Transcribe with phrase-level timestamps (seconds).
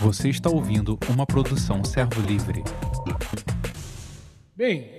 [0.00, 2.62] Você está ouvindo uma produção Servo Livre.
[4.56, 4.90] Bem,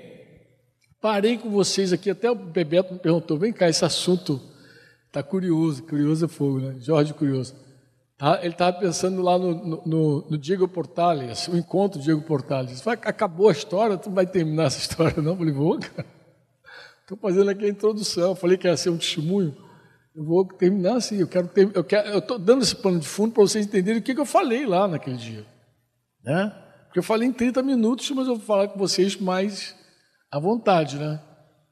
[1.00, 4.42] parei com vocês aqui, até o Bebeto me perguntou, vem cá, esse assunto
[5.08, 6.76] está curioso, curioso é fogo, né?
[6.80, 7.56] Jorge Curioso.
[8.18, 8.40] Tá?
[8.42, 12.82] Ele estava pensando lá no, no, no, Diego Portales, o encontro Diego Portales.
[12.82, 15.34] Vai, acabou a história, tu não vai terminar essa história não?
[15.34, 16.06] Eu falei, vou, cara.
[17.02, 19.56] Estou fazendo aqui a introdução, falei que ia ser um testemunho.
[20.16, 23.08] Eu vou terminar assim, eu quero ter, eu quero, eu estou dando esse plano de
[23.08, 25.46] fundo para vocês entenderem o que, que eu falei lá naquele dia.
[26.24, 26.50] Né?
[26.86, 29.76] Porque eu falei em 30 minutos, mas eu vou falar com vocês mais
[30.32, 31.22] à vontade, né?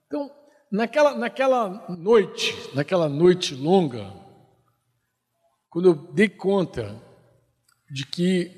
[0.05, 0.29] Então,
[0.69, 4.13] naquela, naquela noite, naquela noite longa,
[5.69, 7.01] quando eu dei conta
[7.89, 8.51] de que,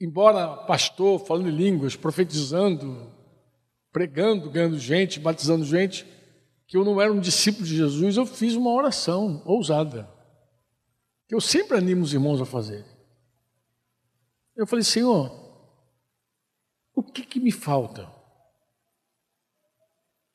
[0.00, 3.12] embora pastor, falando em línguas, profetizando,
[3.92, 6.06] pregando, ganhando gente, batizando gente,
[6.72, 10.08] que eu não era um discípulo de Jesus, eu fiz uma oração ousada,
[11.28, 12.82] que eu sempre animo os irmãos a fazer.
[14.56, 15.30] Eu falei, Senhor,
[16.94, 18.10] o que, que me falta?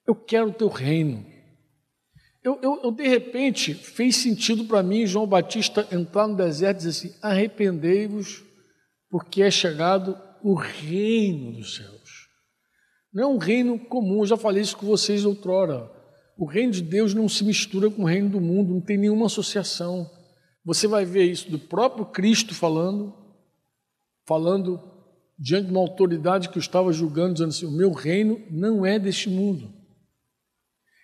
[0.06, 1.26] Eu quero o teu reino.
[2.44, 6.86] Eu, eu, eu de repente, fez sentido para mim, João Batista, entrar no deserto e
[6.86, 8.44] dizer assim: arrependei-vos,
[9.10, 12.30] porque é chegado o reino dos céus.
[13.12, 15.97] Não é um reino comum, eu já falei isso com vocês outrora.
[16.38, 19.26] O reino de Deus não se mistura com o reino do mundo, não tem nenhuma
[19.26, 20.10] associação.
[20.64, 23.16] Você vai ver isso do próprio Cristo falando,
[24.26, 24.80] falando
[25.40, 29.00] diante de uma autoridade que o estava julgando, dizendo assim: o meu reino não é
[29.00, 29.74] deste mundo.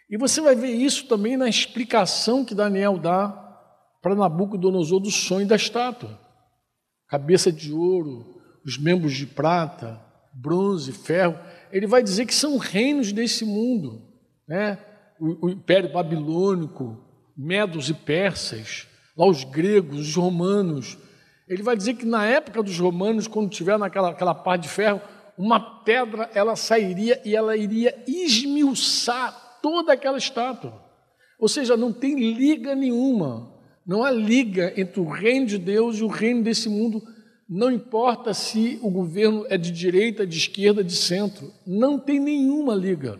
[0.07, 3.29] E você vai ver isso também na explicação que Daniel dá
[4.01, 6.19] para Nabucodonosor do sonho da estátua:
[7.07, 9.99] cabeça de ouro, os membros de prata,
[10.31, 11.39] bronze, ferro.
[11.71, 14.01] Ele vai dizer que são reinos desse mundo,
[14.47, 14.77] né?
[15.19, 16.97] O, Império Babilônico,
[17.35, 20.97] Medos e Persas, lá os gregos, os romanos.
[21.47, 25.01] Ele vai dizer que na época dos romanos, quando tiver naquela aquela parte de ferro,
[25.37, 30.81] uma pedra ela sairia e ela iria esmiuçar toda aquela estátua.
[31.39, 33.51] Ou seja, não tem liga nenhuma.
[33.85, 37.01] Não há liga entre o reino de Deus e o reino desse mundo.
[37.49, 41.51] Não importa se o governo é de direita, de esquerda, de centro.
[41.65, 43.19] Não tem nenhuma liga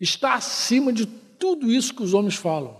[0.00, 2.78] está acima de tudo isso que os homens falam.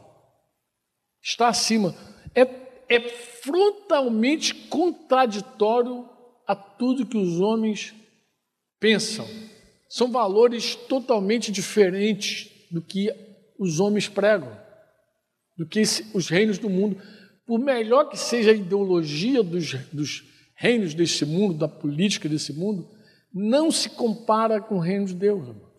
[1.23, 1.95] Está acima.
[2.35, 2.43] É,
[2.89, 6.09] é frontalmente contraditório
[6.47, 7.95] a tudo que os homens
[8.79, 9.27] pensam.
[9.89, 13.11] São valores totalmente diferentes do que
[13.59, 14.57] os homens pregam,
[15.57, 15.83] do que
[16.15, 17.01] os reinos do mundo.
[17.45, 22.89] Por melhor que seja a ideologia dos, dos reinos desse mundo, da política desse mundo,
[23.33, 25.71] não se compara com o reino de Deus, irmãos.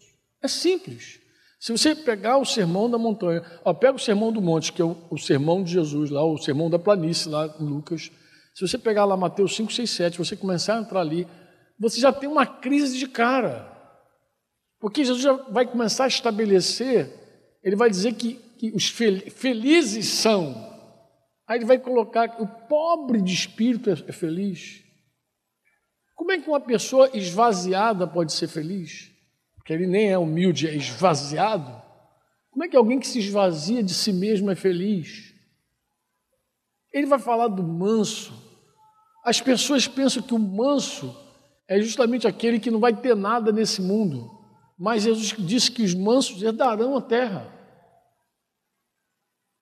[0.42, 1.21] É simples.
[1.62, 4.86] Se você pegar o sermão da montanha, ó, pega o sermão do monte, que é
[4.86, 8.10] o, o, sermão de Jesus, lá, o sermão da planície, lá em Lucas.
[8.56, 11.28] Se você pegar lá Mateus 5, 6, 7, você começar a entrar ali,
[11.80, 13.72] você já tem uma crise de cara.
[14.80, 20.56] Porque Jesus já vai começar a estabelecer, ele vai dizer que, que os felizes são.
[21.48, 24.82] Aí ele vai colocar que o pobre de espírito é, é feliz.
[26.16, 29.11] Como é que uma pessoa esvaziada pode ser feliz?
[29.64, 31.82] Que ele nem é humilde, é esvaziado.
[32.50, 35.34] Como é que alguém que se esvazia de si mesmo é feliz?
[36.92, 38.34] Ele vai falar do manso.
[39.24, 41.16] As pessoas pensam que o manso
[41.68, 44.30] é justamente aquele que não vai ter nada nesse mundo.
[44.78, 47.48] Mas Jesus disse que os mansos herdarão a terra.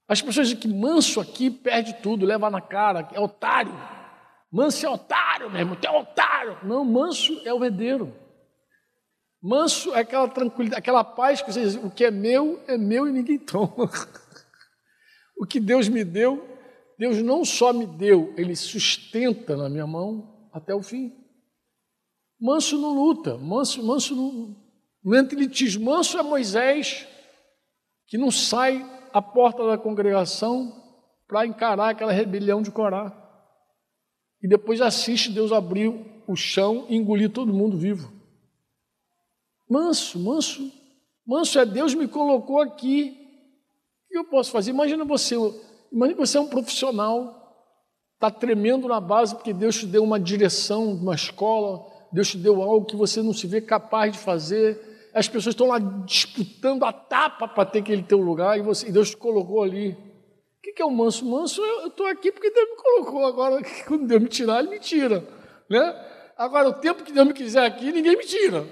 [0.07, 3.73] As pessoas dizem que manso aqui perde tudo, leva na cara, é otário.
[4.51, 6.57] Manso é otário, tu é otário.
[6.63, 8.11] Não, manso é o herdeiro.
[9.41, 13.07] Manso é aquela tranquilidade, aquela paz que você diz, o que é meu é meu
[13.07, 13.89] e ninguém toma.
[15.37, 16.45] o que Deus me deu,
[16.97, 21.13] Deus não só me deu, Ele sustenta na minha mão até o fim.
[22.39, 24.55] Manso não luta, manso, manso não,
[25.03, 25.81] não entra em litígio.
[25.81, 27.07] Manso é Moisés,
[28.07, 30.73] que não sai à porta da congregação
[31.27, 33.15] para encarar aquela rebelião de Corá.
[34.41, 35.93] E depois assiste Deus abrir
[36.27, 38.18] o chão e engolir todo mundo vivo.
[39.69, 40.71] Manso, manso,
[41.23, 43.15] manso é Deus me colocou aqui.
[44.05, 44.71] O que eu posso fazer?
[44.71, 45.35] Imagina você,
[45.91, 47.75] imagina você é um profissional,
[48.15, 52.63] está tremendo na base porque Deus te deu uma direção, uma escola, Deus te deu
[52.63, 55.11] algo que você não se vê capaz de fazer.
[55.13, 58.91] As pessoas estão lá disputando a tapa para ter aquele teu lugar e, você, e
[58.91, 59.91] Deus te colocou ali.
[59.91, 61.23] O que, que é o manso?
[61.25, 63.25] Manso, eu estou aqui porque Deus me colocou.
[63.27, 65.23] Agora, quando Deus me tirar, Ele me tira.
[65.69, 66.05] Né?
[66.35, 68.65] Agora, o tempo que Deus me quiser aqui, ninguém me tira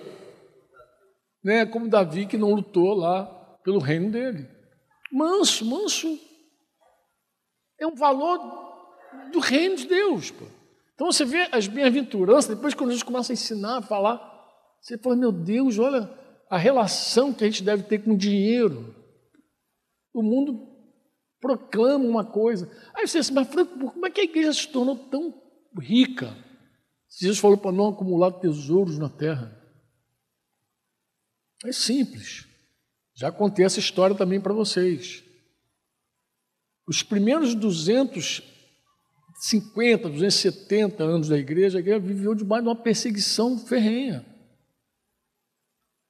[1.48, 3.26] né, como Davi que não lutou lá
[3.64, 4.46] pelo reino dele.
[5.10, 6.20] Manso, manso.
[7.80, 8.38] É um valor
[9.32, 10.30] do reino de Deus.
[10.30, 10.44] Pô.
[10.94, 14.20] Então você vê as bem-aventuranças, depois quando Jesus começa a ensinar, a falar,
[14.82, 16.12] você fala, meu Deus, olha
[16.50, 18.94] a relação que a gente deve ter com o dinheiro.
[20.14, 20.68] O mundo
[21.40, 22.70] proclama uma coisa.
[22.94, 25.34] Aí você diz, mas Franco, como é que a igreja se tornou tão
[25.80, 26.36] rica?
[27.10, 29.57] Jesus falou para não acumular tesouros na terra.
[31.66, 32.46] É simples.
[33.16, 35.24] Já contei essa história também para vocês.
[36.88, 44.24] Os primeiros 250, 270 anos da igreja, a igreja viveu debaixo de uma perseguição ferrenha.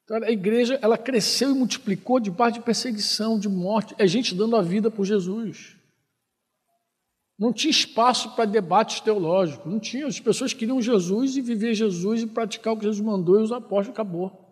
[0.04, 3.96] Então, a igreja ela cresceu e multiplicou debaixo de perseguição, de morte.
[3.98, 5.76] É gente dando a vida por Jesus.
[7.40, 10.08] Não tinha espaço para debates teológicos, não tinha.
[10.08, 13.52] As pessoas queriam Jesus e viver Jesus e praticar o que Jesus mandou e os
[13.52, 14.47] apóstolos acabou.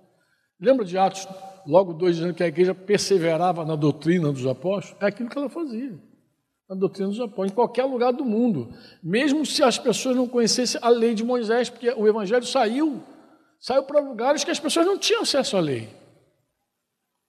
[0.60, 1.28] Lembra de Atos,
[1.66, 5.02] logo dois, dizendo que a igreja perseverava na doutrina dos apóstolos?
[5.02, 6.00] É aquilo que ela fazia,
[6.70, 8.74] na doutrina dos apóstolos, em qualquer lugar do mundo.
[9.04, 13.04] Mesmo se as pessoas não conhecessem a lei de Moisés, porque o evangelho saiu,
[13.60, 15.90] saiu para lugares que as pessoas não tinham acesso à lei.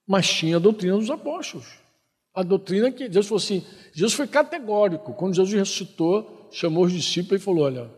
[0.06, 1.66] Mas tinha a doutrina dos apóstolos.
[2.32, 5.14] A doutrina que Jesus falou assim, Jesus foi categórico.
[5.14, 7.90] Quando Jesus ressuscitou, chamou os discípulos e falou: Olha,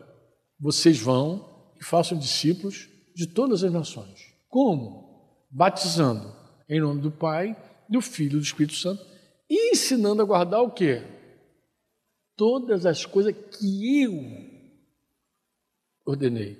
[0.58, 1.44] vocês vão
[1.78, 4.32] e façam discípulos de todas as nações.
[4.48, 5.07] Como?
[5.50, 6.34] Batizando
[6.68, 7.56] em nome do Pai,
[7.88, 9.04] do Filho e do Espírito Santo
[9.48, 11.02] e ensinando a guardar o quê?
[12.36, 14.12] Todas as coisas que eu
[16.06, 16.58] ordenei.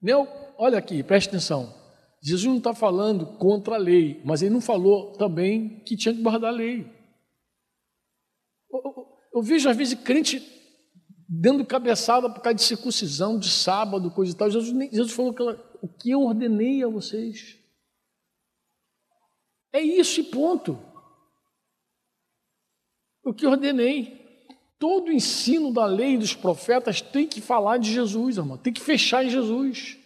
[0.00, 0.26] Neo,
[0.56, 1.74] olha aqui, preste atenção.
[2.22, 6.22] Jesus não está falando contra a lei, mas ele não falou também que tinha que
[6.22, 6.86] guardar a lei.
[8.72, 10.42] Eu, eu, eu vejo às vezes crente
[11.28, 14.50] dando cabeçada por causa de circuncisão, de sábado, coisa e tal.
[14.50, 17.57] Jesus, Jesus falou que ela, o que eu ordenei a vocês.
[19.72, 20.78] É isso e ponto.
[23.22, 24.18] O que ordenei.
[24.78, 28.56] Todo o ensino da lei e dos profetas tem que falar de Jesus, irmão.
[28.56, 29.98] Tem que fechar em Jesus.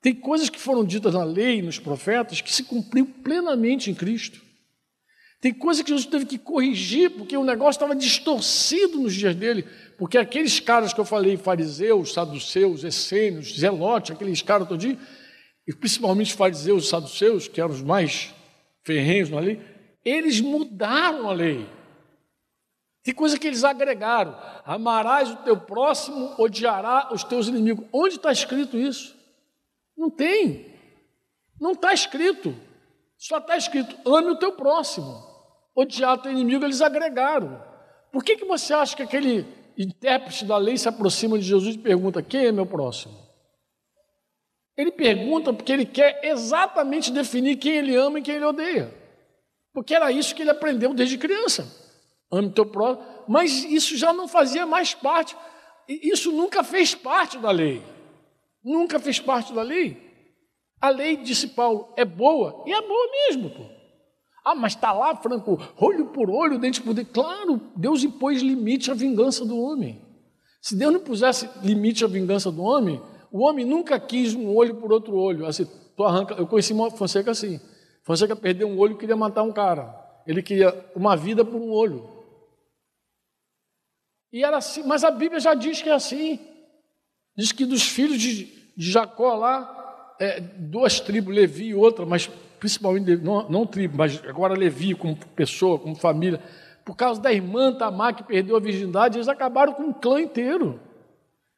[0.00, 3.94] Tem coisas que foram ditas na lei e nos profetas que se cumpriu plenamente em
[3.94, 4.40] Cristo.
[5.40, 9.64] Tem coisas que Jesus teve que corrigir porque o negócio estava distorcido nos dias dele.
[9.98, 14.98] Porque aqueles caras que eu falei, fariseus, saduceus, essênios, zelotes, aqueles caras todinho,
[15.66, 18.34] e principalmente fariseus e saduceus, que eram os mais
[18.86, 19.60] ferrenhos na lei,
[20.04, 21.66] eles mudaram a lei.
[23.02, 24.36] Tem coisa que eles agregaram.
[24.64, 27.84] Amarás o teu próximo, odiará os teus inimigos.
[27.92, 29.16] Onde está escrito isso?
[29.96, 30.66] Não tem.
[31.60, 32.54] Não está escrito.
[33.18, 35.20] Só está escrito: ame o teu próximo.
[35.74, 37.60] Odiar o teu inimigo, eles agregaram.
[38.12, 39.44] Por que, que você acha que aquele
[39.76, 43.25] intérprete da lei se aproxima de Jesus e pergunta: quem é meu próximo?
[44.76, 48.92] Ele pergunta porque ele quer exatamente definir quem ele ama e quem ele odeia.
[49.72, 51.66] Porque era isso que ele aprendeu desde criança.
[52.30, 53.06] Ame teu próximo.
[53.28, 55.36] Mas isso já não fazia mais parte.
[55.88, 57.82] Isso nunca fez parte da lei.
[58.62, 60.04] Nunca fez parte da lei.
[60.80, 62.64] A lei, disse Paulo, é boa.
[62.66, 63.64] E é boa mesmo, pô.
[64.44, 67.10] Ah, mas está lá, Franco, olho por olho, dente por dente.
[67.10, 70.00] Claro, Deus impôs limite à vingança do homem.
[70.62, 74.76] Se Deus não pusesse limite à vingança do homem, o homem nunca quis um olho
[74.76, 75.46] por outro olho.
[75.46, 76.34] Assim, tu arranca.
[76.34, 77.60] Eu conheci Fonseca assim.
[78.02, 79.94] Fonseca perdeu um olho e queria matar um cara.
[80.26, 82.08] Ele queria uma vida por um olho.
[84.32, 86.38] E era assim, mas a Bíblia já diz que é assim.
[87.36, 88.44] Diz que dos filhos de,
[88.76, 94.22] de Jacó lá, é, duas tribos, Levi e outra, mas principalmente, não, não tribo, mas
[94.26, 96.42] agora Levi como pessoa, como família,
[96.84, 100.80] por causa da irmã Tamar que perdeu a virgindade, eles acabaram com um clã inteiro.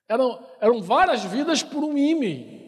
[0.09, 2.59] Eram, eram várias vidas por um ímã.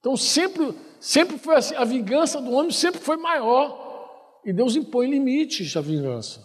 [0.00, 4.40] Então sempre, sempre foi assim, a vingança do homem sempre foi maior.
[4.44, 6.42] E Deus impõe limites à vingança.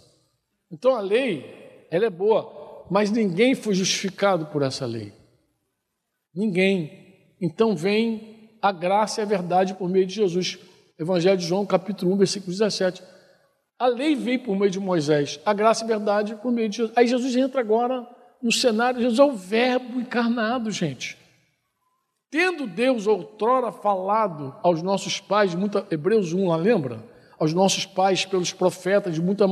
[0.72, 5.14] Então a lei, ela é boa, mas ninguém foi justificado por essa lei.
[6.36, 7.36] Ninguém.
[7.42, 10.60] Então vem a graça e a verdade por meio de Jesus.
[11.00, 13.02] Evangelho de João, capítulo 1, versículo 17.
[13.80, 16.78] A lei veio por meio de Moisés, a graça e a verdade por meio de
[16.78, 16.98] Jesus.
[16.98, 18.08] Aí Jesus entra agora
[18.42, 21.18] no cenário, Jesus é o Verbo encarnado, gente.
[22.30, 27.04] Tendo Deus outrora falado aos nossos pais, muita, Hebreus 1 lá, lembra?
[27.40, 29.46] Aos nossos pais pelos profetas, de muita.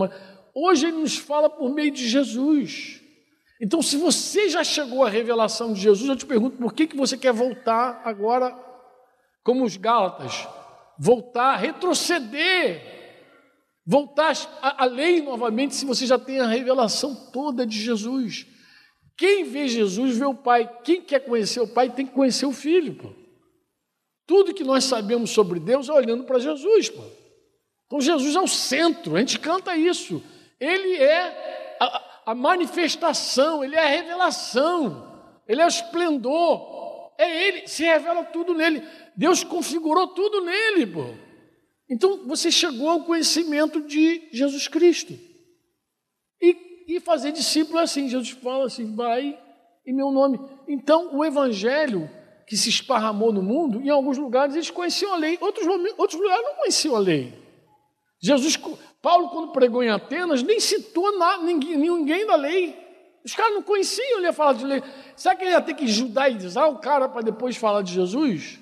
[0.53, 3.01] Hoje Ele nos fala por meio de Jesus.
[3.61, 6.97] Então, se você já chegou à revelação de Jesus, eu te pergunto por que, que
[6.97, 8.53] você quer voltar agora,
[9.43, 10.45] como os Gálatas,
[10.99, 12.81] voltar, retroceder,
[13.85, 18.45] voltar à lei novamente, se você já tem a revelação toda de Jesus.
[19.17, 20.69] Quem vê Jesus vê o Pai.
[20.83, 22.95] Quem quer conhecer o Pai tem que conhecer o Filho.
[22.95, 23.09] Pô.
[24.27, 26.89] Tudo que nós sabemos sobre Deus é olhando para Jesus.
[26.89, 27.03] Pô.
[27.85, 30.21] Então Jesus é o centro, a gente canta isso.
[30.59, 35.15] Ele é a, a manifestação, ele é a revelação.
[35.47, 37.13] Ele é o esplendor.
[37.17, 38.83] É Ele, se revela tudo nele.
[39.15, 41.05] Deus configurou tudo nele, pô.
[41.89, 45.13] Então você chegou ao conhecimento de Jesus Cristo.
[46.41, 48.07] E, e fazer discípulo é assim.
[48.07, 49.39] Jesus fala assim: vai
[49.85, 50.39] em meu nome.
[50.67, 52.09] Então o Evangelho
[52.47, 55.65] que se esparramou no mundo, em alguns lugares eles conheciam a lei, outros,
[55.97, 57.33] outros lugares não conheciam a lei.
[58.21, 58.57] Jesus,
[59.01, 62.75] Paulo, quando pregou em Atenas, nem citou nada, ninguém, ninguém da lei.
[63.23, 64.83] Os caras não conheciam, ele ia falar de lei.
[65.15, 68.59] Será que ele ia ter que judaizar o cara para depois falar de Jesus?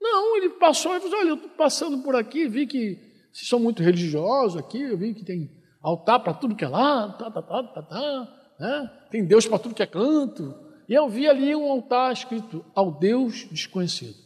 [0.00, 2.98] Não, ele passou e falou: Olha, eu estou passando por aqui, vi que
[3.32, 5.50] vocês são muito religiosos aqui, eu vi que tem
[5.82, 8.90] altar para tudo que é lá, tá, tá, tá, tá, tá, né?
[9.10, 10.54] tem Deus para tudo que é canto.
[10.88, 14.16] E eu vi ali um altar escrito ao Deus desconhecido.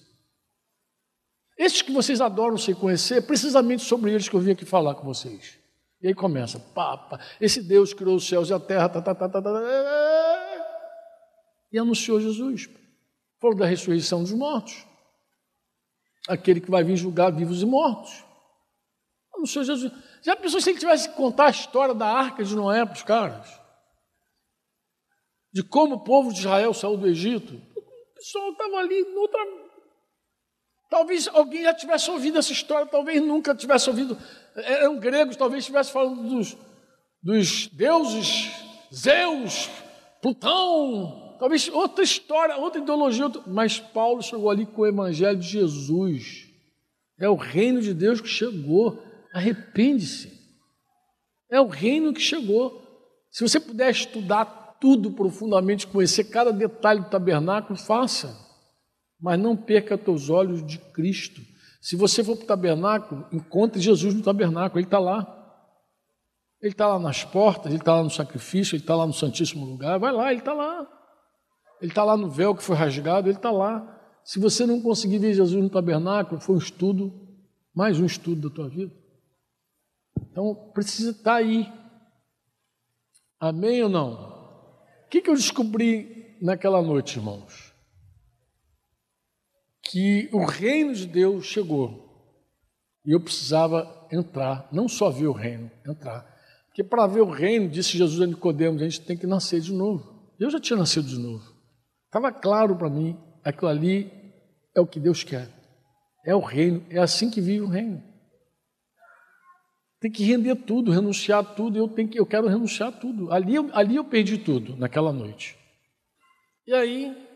[1.58, 4.94] Esses que vocês adoram se conhecer, é precisamente sobre eles que eu vim aqui falar
[4.94, 5.58] com vocês.
[6.02, 9.28] E aí começa, papa, esse Deus criou os céus e a terra, tá, tá, tá,
[9.28, 9.50] tá, tá,
[11.72, 12.68] e anunciou Jesus.
[13.40, 14.86] Falou da ressurreição dos mortos.
[16.28, 18.25] Aquele que vai vir julgar vivos e mortos.
[19.34, 19.92] Anunciou Jesus.
[20.26, 23.04] Já pensou se ele tivesse que contar a história da arca de Noé para os
[23.04, 23.49] caras?
[25.52, 27.54] De como o povo de Israel saiu do Egito?
[27.54, 29.40] O pessoal estava ali noutra
[30.90, 34.18] Talvez alguém já tivesse ouvido essa história, talvez nunca tivesse ouvido.
[34.56, 36.56] Eram gregos, talvez estivesse falando dos,
[37.23, 38.50] dos deuses,
[38.92, 39.71] Zeus,
[40.21, 43.26] Plutão, talvez outra história, outra ideologia.
[43.26, 43.42] Outra...
[43.47, 46.49] Mas Paulo chegou ali com o evangelho de Jesus.
[47.16, 49.05] É o reino de Deus que chegou.
[49.37, 50.33] Arrepende-se.
[51.50, 52.83] É o reino que chegou.
[53.31, 54.45] Se você puder estudar
[54.81, 58.47] tudo profundamente, conhecer cada detalhe do tabernáculo, faça
[59.21, 61.40] mas não perca teus olhos de Cristo.
[61.81, 65.33] Se você for para o tabernáculo, encontre Jesus no tabernáculo, ele está lá.
[66.61, 69.64] Ele está lá nas portas, ele está lá no sacrifício, ele está lá no Santíssimo
[69.64, 70.87] Lugar, vai lá, ele está lá.
[71.81, 73.93] Ele está lá no véu que foi rasgado, ele está lá.
[74.25, 77.12] Se você não conseguir ver Jesus no tabernáculo, foi um estudo,
[77.75, 78.93] mais um estudo da tua vida.
[80.30, 81.73] Então, precisa estar tá aí.
[83.40, 84.14] Amém ou não?
[85.04, 87.76] O que, eu descobri naquela noite, irmãos?
[89.90, 92.04] que o reino de Deus chegou.
[93.04, 96.26] E eu precisava entrar, não só ver o reino, entrar.
[96.66, 99.73] Porque para ver o reino, disse Jesus a Nicodemos, a gente tem que nascer de
[99.73, 100.32] novo.
[100.38, 101.44] Eu já tinha nascido de novo.
[102.06, 104.11] Estava claro para mim, aquilo ali
[104.75, 105.49] é o que Deus quer.
[106.25, 108.02] É o reino, é assim que vive o reino.
[110.06, 113.32] Tem que render tudo, renunciar tudo, eu, tenho que, eu quero renunciar tudo.
[113.32, 115.58] Ali, ali eu perdi tudo, naquela noite.
[116.64, 117.26] E aí,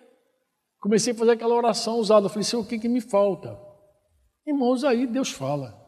[0.80, 2.24] Comecei a fazer aquela oração usada.
[2.24, 3.58] Eu falei, Senhor, o que, que me falta?
[4.46, 5.78] Irmãos, aí Deus fala.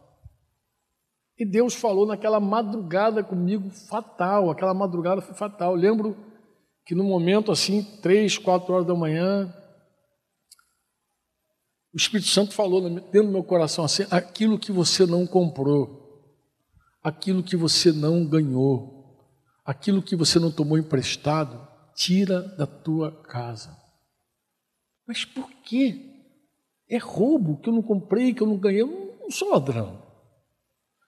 [1.38, 4.50] E Deus falou naquela madrugada comigo, fatal.
[4.50, 5.72] Aquela madrugada foi fatal.
[5.72, 6.16] Eu lembro
[6.84, 9.52] que no momento assim, três, quatro horas da manhã,
[11.94, 16.01] o Espírito Santo falou dentro do meu coração assim: aquilo que você não comprou,
[17.02, 19.18] aquilo que você não ganhou,
[19.64, 23.76] aquilo que você não tomou emprestado, tira da tua casa.
[25.06, 26.10] Mas por quê?
[26.88, 28.82] É roubo que eu não comprei, que eu não ganhei.
[28.82, 30.02] Eu não sou ladrão.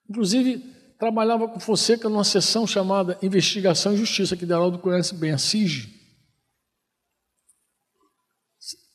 [0.08, 0.58] Inclusive,
[0.98, 5.94] trabalhava com Fonseca numa sessão chamada Investigação e Justiça, que Deraldo conhece bem, a SIG.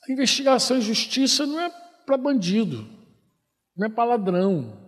[0.10, 1.70] Investigação e justiça não é
[2.04, 2.90] para bandido,
[3.78, 4.79] não é para ladrão.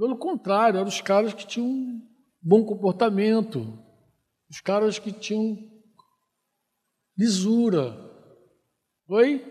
[0.00, 2.00] Pelo contrário, eram os caras que tinham
[2.40, 3.78] bom comportamento,
[4.48, 5.58] os caras que tinham
[7.18, 8.08] lisura,
[9.10, 9.44] Oi?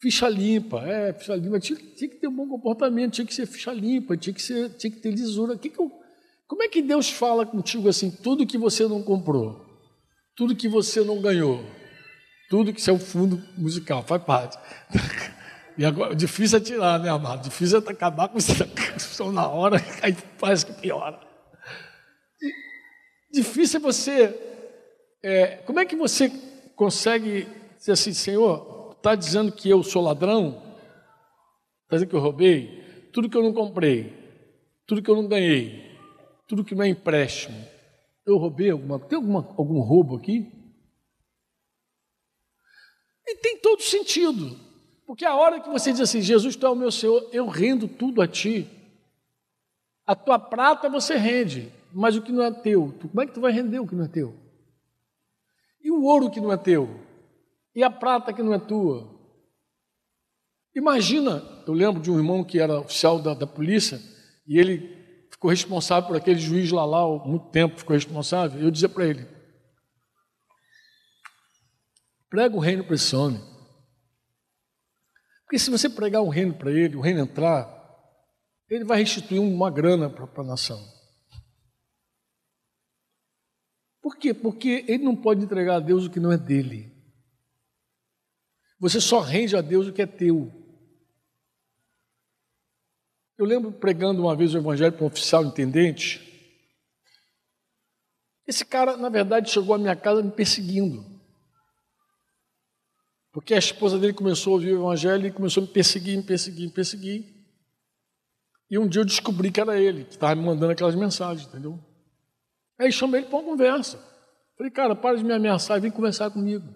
[0.00, 1.60] Ficha limpa, é, ficha limpa.
[1.60, 4.70] Tinha, tinha, que ter um bom comportamento, tinha que ser ficha limpa, tinha que, ser,
[4.76, 5.58] tinha que ter lisura.
[5.58, 5.92] Que que eu,
[6.46, 8.10] como é que Deus fala contigo assim?
[8.10, 9.66] Tudo que você não comprou,
[10.34, 11.62] tudo que você não ganhou,
[12.48, 14.56] tudo que isso é o fundo musical, faz parte.
[15.76, 17.44] E agora, difícil é tirar, né, amado?
[17.44, 18.52] Difícil é acabar com isso
[19.32, 21.20] na hora, aí parece que piora.
[23.32, 24.46] Difícil é você.
[25.22, 26.30] É, como é que você
[26.74, 27.46] consegue
[27.78, 30.62] dizer assim: Senhor, está dizendo que eu sou ladrão?
[31.84, 33.08] Está dizendo que eu roubei?
[33.12, 34.12] Tudo que eu não comprei,
[34.86, 35.96] tudo que eu não ganhei,
[36.46, 37.56] tudo que não é empréstimo,
[38.26, 40.52] eu roubei alguma Tem alguma, algum roubo aqui?
[43.26, 44.69] E tem todo sentido.
[45.10, 47.88] Porque a hora que você diz assim, Jesus, tu é o meu Senhor, eu rendo
[47.88, 48.70] tudo a ti.
[50.06, 53.32] A tua prata você rende, mas o que não é teu, tu, como é que
[53.32, 54.36] tu vai render o que não é teu?
[55.82, 57.00] E o ouro que não é teu?
[57.74, 59.12] E a prata que não é tua?
[60.76, 64.00] Imagina, eu lembro de um irmão que era oficial da, da polícia
[64.46, 68.60] e ele ficou responsável por aquele juiz Lalau, muito tempo ficou responsável.
[68.60, 69.26] Eu dizia para ele:
[72.28, 73.49] Prega o reino para esse homem.
[75.50, 77.68] Porque se você pregar um reino para ele, o reino entrar,
[78.68, 80.80] ele vai restituir uma grana para a nação.
[84.00, 84.32] Por quê?
[84.32, 86.94] Porque ele não pode entregar a Deus o que não é dele.
[88.78, 90.52] Você só rende a Deus o que é teu.
[93.36, 96.54] Eu lembro pregando uma vez o evangelho para um oficial intendente.
[98.46, 101.19] Esse cara, na verdade, chegou à minha casa me perseguindo.
[103.32, 106.22] Porque a esposa dele começou a ouvir o evangelho e começou a me perseguir, me
[106.22, 107.40] perseguir, me perseguir.
[108.68, 111.78] E um dia eu descobri que era ele, que estava me mandando aquelas mensagens, entendeu?
[112.78, 113.98] Aí chamei ele para uma conversa.
[114.56, 116.66] Falei, cara, para de me ameaçar e vem conversar comigo.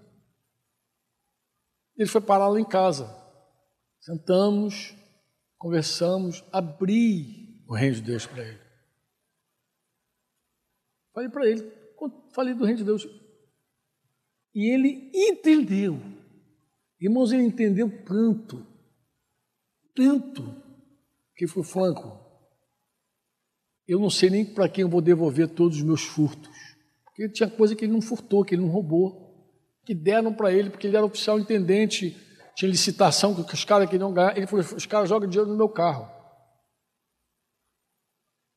[1.96, 3.06] Ele foi parar lá em casa.
[4.00, 4.94] Sentamos,
[5.56, 8.60] conversamos, abri o reino de Deus para ele.
[11.12, 11.72] Falei para ele,
[12.34, 13.06] falei do reino de Deus.
[14.54, 16.00] E ele entendeu.
[17.04, 18.66] Irmãos, ele entendeu tanto,
[19.94, 20.56] tanto,
[21.36, 22.18] que foi franco.
[23.86, 26.48] Eu não sei nem para quem eu vou devolver todos os meus furtos.
[27.04, 29.52] Porque tinha coisa que ele não furtou, que ele não roubou,
[29.84, 32.16] que deram para ele, porque ele era oficial intendente,
[32.56, 34.34] tinha licitação que os caras queriam ganhar.
[34.34, 36.10] Ele falou: os caras jogam dinheiro no meu carro.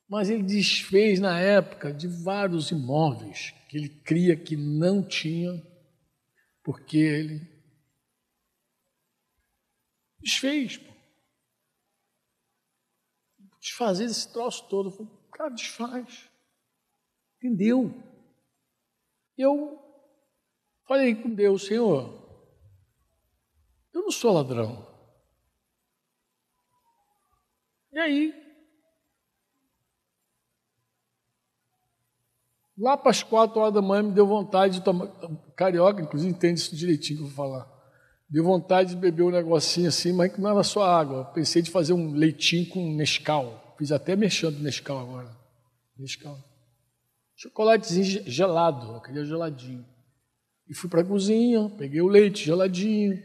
[0.08, 5.52] Mas ele desfez na época de vários imóveis que ele cria que não tinha,
[6.64, 7.57] porque ele
[10.28, 10.80] desfez.
[13.60, 14.92] Desfazer esse troço todo.
[14.92, 16.30] Falei, cara, desfaz.
[17.38, 17.94] Entendeu?
[19.38, 19.80] Eu
[20.88, 22.26] falei com Deus, Senhor,
[23.94, 24.86] eu não sou ladrão.
[27.92, 28.48] E aí,
[32.80, 35.08] Lá para as quatro horas da manhã me deu vontade de tomar.
[35.56, 37.77] Carioca, inclusive, entende isso direitinho que eu vou falar.
[38.30, 41.26] Deu vontade de beber um negocinho assim, mas não era só água.
[41.26, 43.76] Pensei de fazer um leitinho com Nescau.
[43.78, 45.30] Fiz até mexendo Nescau agora.
[45.98, 46.38] Nescau.
[47.36, 49.86] Chocolatezinho gelado, eu queria geladinho.
[50.68, 53.18] E fui para a cozinha, peguei o leite geladinho,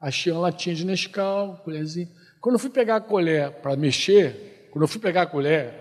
[0.00, 2.08] achei uma latinha de Nescau, colherzinha.
[2.40, 5.72] Quando eu fui pegar a colher para mexer, quando eu fui pegar a colher,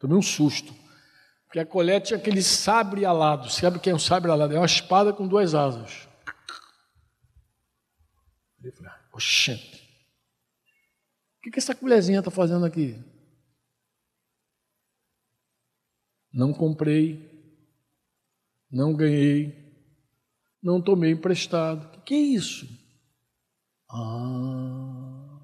[0.00, 0.74] tomei um susto.
[1.46, 3.50] Porque a colher tinha aquele sabre alado.
[3.50, 4.54] Sabe o que é um sabre alado?
[4.54, 6.08] É uma espada com duas asas.
[8.62, 9.90] Eu falei, oxente.
[11.38, 12.94] O que, que essa colherzinha está fazendo aqui?
[16.32, 17.28] Não comprei,
[18.70, 19.74] não ganhei,
[20.62, 21.86] não tomei emprestado.
[21.86, 22.68] O que, que é isso?
[23.88, 25.40] Ah.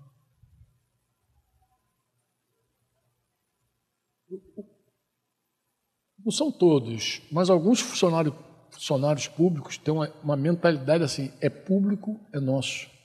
[6.25, 8.35] Não são todos, mas alguns funcionários,
[8.71, 12.96] funcionários públicos têm uma, uma mentalidade assim: é público, é nosso.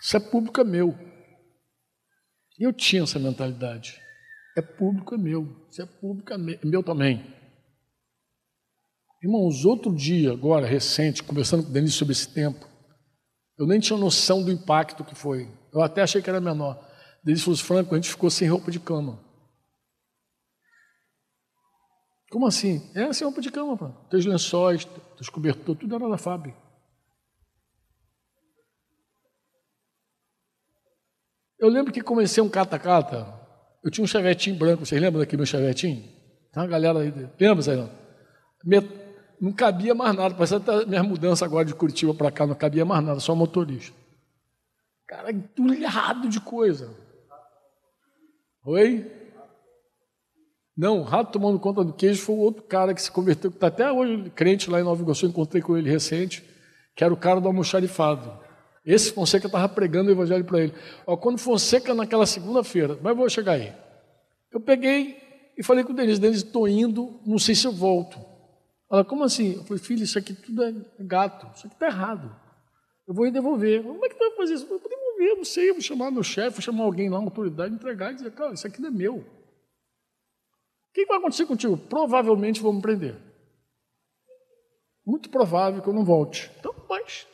[0.00, 0.98] Se é público, é meu.
[2.58, 4.00] Eu tinha essa mentalidade.
[4.56, 5.66] É público, é meu.
[5.70, 7.24] Se é público, é meu também.
[9.22, 12.66] Irmãos, outro dia, agora, recente, conversando com o Denise sobre esse tempo,
[13.58, 15.50] eu nem tinha noção do impacto que foi.
[15.72, 16.82] Eu até achei que era menor.
[17.22, 19.22] Denise falou, Franco, a gente ficou sem roupa de cama.
[22.30, 22.90] Como assim?
[22.94, 23.88] É assim, roupa de cama, pô.
[24.08, 24.84] Teus lençóis,
[25.16, 26.69] teus cobertores, tudo era da fábrica.
[31.60, 33.26] Eu lembro que comecei um cata-cata.
[33.84, 34.84] Eu tinha um chevetinho branco.
[34.84, 36.02] Vocês lembram daqui meu chevetinho?
[36.52, 37.12] Tá uma galera aí.
[37.38, 37.88] Lembra, Zé?
[39.40, 40.34] Não cabia mais nada.
[40.34, 42.46] Parece até minha mudança agora de Curitiba para cá.
[42.46, 43.94] Não cabia mais nada, só motorista.
[45.06, 46.90] Cara, entulhado de coisa.
[48.64, 49.10] Oi?
[50.76, 53.56] Não, o rato tomando conta do queijo foi o outro cara que se converteu, que
[53.56, 56.42] está até hoje crente lá em Nova Iguaçu, encontrei com ele recente,
[56.96, 58.32] que era o cara do almoxarifado.
[58.84, 60.74] Esse Fonseca estava pregando o evangelho para ele.
[61.06, 63.74] Ó, quando Fonseca, naquela segunda-feira, mas vou chegar aí.
[64.50, 65.20] Eu peguei
[65.56, 68.18] e falei com o Denise, Denise, estou indo, não sei se eu volto.
[68.90, 69.54] Ela, como assim?
[69.54, 72.34] Eu falei, filho, isso aqui tudo é gato, isso aqui está errado.
[73.06, 73.82] Eu vou ir devolver.
[73.82, 74.64] Como é que tu vai fazer isso?
[74.64, 77.28] Eu vou devolver, não sei, eu vou chamar meu chefe, vou chamar alguém lá, uma
[77.28, 79.16] autoridade, entregar e dizer, cara, isso aqui não é meu.
[79.16, 81.76] O que vai acontecer contigo?
[81.76, 83.16] Provavelmente vou me prender.
[85.06, 86.50] Muito provável que eu não volte.
[86.58, 87.26] Então, mas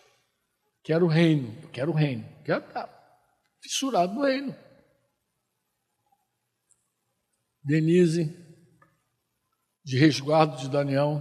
[0.87, 2.89] quero o reino, quero o reino, quero estar
[3.61, 4.55] fissurado no reino.
[7.61, 8.33] Denise,
[9.85, 11.21] de resguardo de Daniel,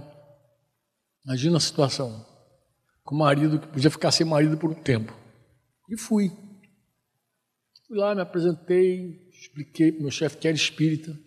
[1.24, 2.24] imagina a situação,
[3.02, 5.12] com o marido que podia ficar sem marido por um tempo.
[5.90, 6.30] E fui.
[7.88, 11.18] Fui lá, me apresentei, expliquei para o meu chefe que era espírita.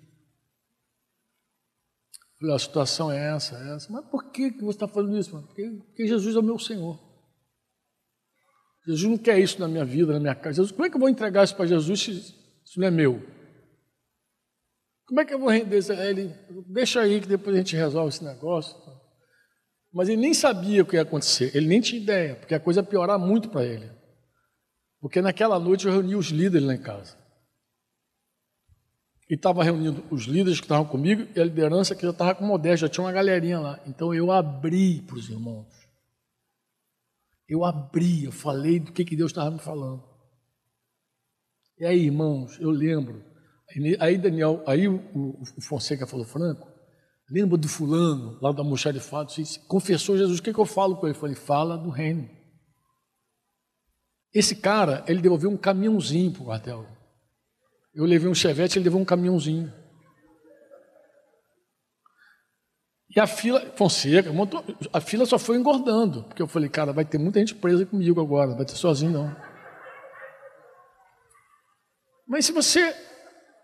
[2.39, 3.91] Falei, a situação é essa, é essa.
[3.91, 5.33] Mas por que você está falando isso?
[5.33, 5.47] Mano?
[5.47, 7.08] Porque, porque Jesus é o meu Senhor.
[8.89, 10.55] Jesus não quer isso na minha vida, na minha casa.
[10.55, 13.23] Jesus, como é que eu vou entregar isso para Jesus se isso não é meu?
[15.05, 15.93] Como é que eu vou render isso?
[15.93, 16.33] Ele,
[16.67, 18.75] deixa aí que depois a gente resolve esse negócio.
[19.93, 22.79] Mas ele nem sabia o que ia acontecer, ele nem tinha ideia, porque a coisa
[22.79, 23.91] ia piorar muito para ele.
[24.99, 27.15] Porque naquela noite eu reuni os líderes lá em casa.
[29.29, 32.43] E estava reunindo os líderes que estavam comigo e a liderança que já estava com
[32.43, 33.79] modéstia, já tinha uma galerinha lá.
[33.85, 35.78] Então eu abri para os irmãos.
[37.49, 40.03] Eu abri, eu falei do que, que Deus estava me falando.
[41.79, 43.25] E aí, irmãos, eu lembro.
[43.99, 45.01] Aí, Daniel, aí o,
[45.57, 46.67] o Fonseca falou, Franco,
[47.29, 49.31] lembra do fulano, lá do almoxarifado,
[49.67, 51.15] confessou Jesus, o que, que eu falo com ele?
[51.15, 52.29] Eu falei, fala do reino.
[54.33, 56.85] Esse cara, ele devolveu um caminhãozinho para o quartel.
[57.93, 59.73] Eu levei um chevette, ele levou um caminhãozinho.
[63.15, 67.03] E a fila, Fonseca, montou, a fila só foi engordando, porque eu falei, cara, vai
[67.03, 69.35] ter muita gente presa comigo agora, vai ter sozinho não.
[72.27, 72.95] Mas se você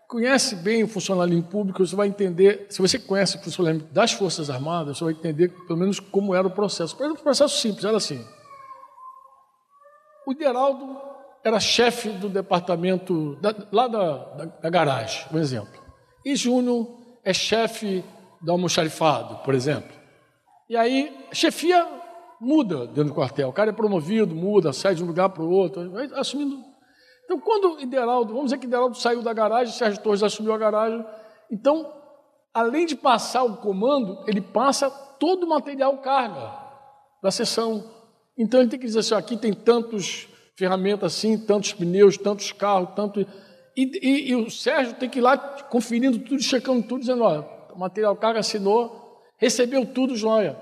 [0.08, 4.50] conhece bem o funcionalismo público, você vai entender, se você conhece o funcionalismo das Forças
[4.50, 6.96] Armadas, você vai entender pelo menos como era o processo.
[7.00, 8.24] Era um processo simples, era assim.
[10.26, 11.00] O Deraldo
[11.44, 15.80] era chefe do departamento, da, lá da, da, da, garagem, por exemplo.
[16.24, 16.88] E Júnior
[17.22, 18.04] é chefe
[18.40, 19.94] do almoxarifado, por exemplo.
[20.68, 21.86] E aí, chefia
[22.40, 23.48] muda dentro do quartel.
[23.48, 26.58] O cara é promovido, muda, sai de um lugar para o outro, vai assumindo.
[27.24, 31.04] Então, quando Ideraldo, vamos dizer que Ideraldo saiu da garagem, Sérgio Torres assumiu a garagem.
[31.50, 31.92] Então,
[32.54, 36.52] além de passar o comando, ele passa todo o material carga
[37.22, 37.84] da sessão.
[38.38, 42.90] Então, ele tem que dizer assim: aqui tem tantos ferramenta assim, tantos pneus, tantos carros,
[42.96, 43.20] tanto.
[43.20, 43.26] E,
[43.76, 47.55] e, e, o Sérgio tem que ir lá conferindo tudo, checando tudo, dizendo: olha, o
[47.78, 50.56] material carga assinou, recebeu tudo, joia.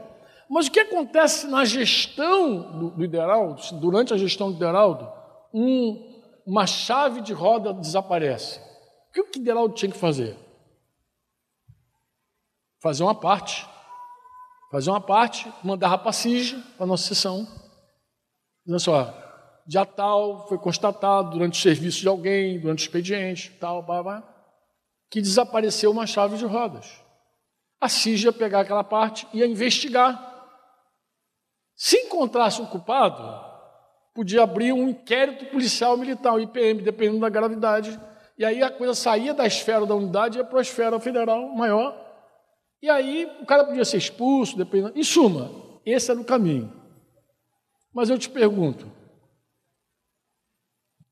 [0.49, 5.11] Mas o que acontece na gestão do, do Ideraldo, durante a gestão do Ideraldo,
[5.53, 8.61] um, uma chave de roda desaparece.
[9.09, 10.37] O que o Ideraldo tinha que fazer?
[12.83, 13.67] Fazer uma parte.
[14.71, 17.47] Fazer uma parte, mandar a CIG, para a nossa sessão.
[18.67, 19.25] Dizendo assim, ó,
[19.67, 24.35] dia tal foi constatado durante o serviço de alguém, durante o expediente, tal, blá, blá,
[25.11, 27.04] que desapareceu uma chave de rodas.
[27.85, 30.33] A CIG ia pegar aquela parte e ia investigar.
[31.77, 33.23] Se encontrasse um culpado,
[34.15, 38.01] podia abrir um inquérito policial militar, o IPM, dependendo da gravidade.
[38.39, 41.49] E aí a coisa saía da esfera da unidade e ia para a esfera federal
[41.55, 41.95] maior.
[42.81, 44.99] E aí o cara podia ser expulso, dependendo.
[44.99, 45.51] Em suma,
[45.85, 46.73] esse era o caminho.
[47.93, 48.91] Mas eu te pergunto,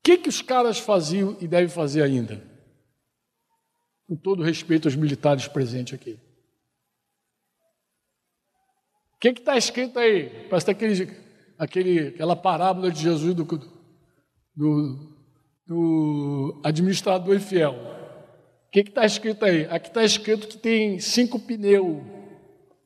[0.03, 2.43] que, que os caras faziam e devem fazer ainda?
[4.05, 6.19] Com todo respeito aos militares presentes aqui.
[9.12, 10.47] O que está escrito aí?
[10.49, 11.17] Parece aquele,
[11.57, 13.45] aquele, aquela parábola de Jesus do,
[14.53, 15.17] do,
[15.65, 17.73] do administrador infiel.
[18.67, 19.65] O que está escrito aí?
[19.69, 22.03] Aqui está escrito que tem cinco pneus.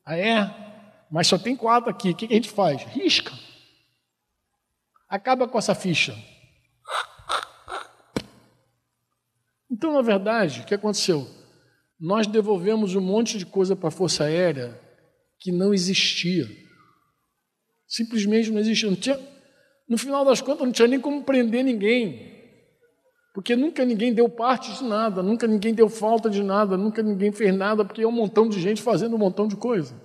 [0.06, 0.67] Ah, é?
[1.10, 2.12] Mas só tem quatro aqui.
[2.12, 2.84] O que, que a gente faz?
[2.84, 3.34] Risca.
[5.10, 6.15] Acaba com essa ficha.
[9.71, 11.28] Então, na verdade, o que aconteceu?
[12.00, 14.87] Nós devolvemos um monte de coisa para a Força Aérea
[15.39, 16.47] que não existia.
[17.88, 18.89] Simplesmente não existia.
[18.89, 19.19] Não tinha,
[19.88, 22.36] no final das contas, não tinha nem como prender ninguém.
[23.34, 27.32] Porque nunca ninguém deu parte de nada, nunca ninguém deu falta de nada, nunca ninguém
[27.32, 29.95] fez nada, porque é um montão de gente fazendo um montão de coisa.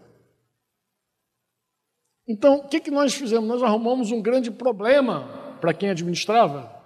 [2.28, 3.48] Então, o que, que nós fizemos?
[3.48, 6.81] Nós arrumamos um grande problema para quem administrava.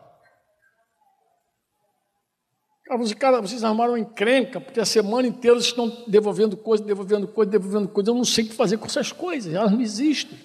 [2.87, 6.85] Cara, vocês, cara, vocês armaram uma encrenca, porque a semana inteira vocês estão devolvendo coisa,
[6.85, 8.11] devolvendo coisa, devolvendo coisa.
[8.11, 10.39] Eu não sei o que fazer com essas coisas, elas não existem.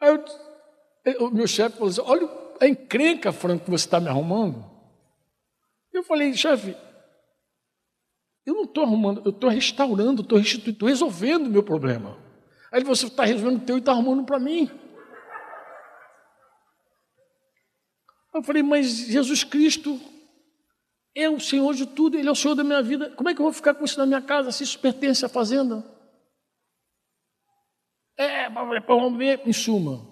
[0.00, 0.10] Aí
[1.06, 2.28] eu, o meu chefe falou assim: olha
[2.60, 4.64] a encrenca, Franco, que você está me arrumando.
[5.92, 6.76] Eu falei, chefe,
[8.46, 12.16] eu não estou arrumando, eu estou restaurando, estou restituindo, estou resolvendo o meu problema.
[12.70, 14.70] Aí você está resolvendo o teu e está arrumando para mim.
[18.34, 20.00] Eu falei, mas Jesus Cristo
[21.14, 23.10] é o Senhor de tudo, Ele é o Senhor da minha vida.
[23.10, 25.28] Como é que eu vou ficar com isso na minha casa se isso pertence à
[25.28, 25.84] fazenda?
[28.16, 29.40] É, vamos ver.
[29.46, 30.04] Em suma,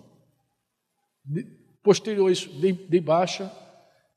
[1.82, 3.50] posterior a isso, dei, dei baixa,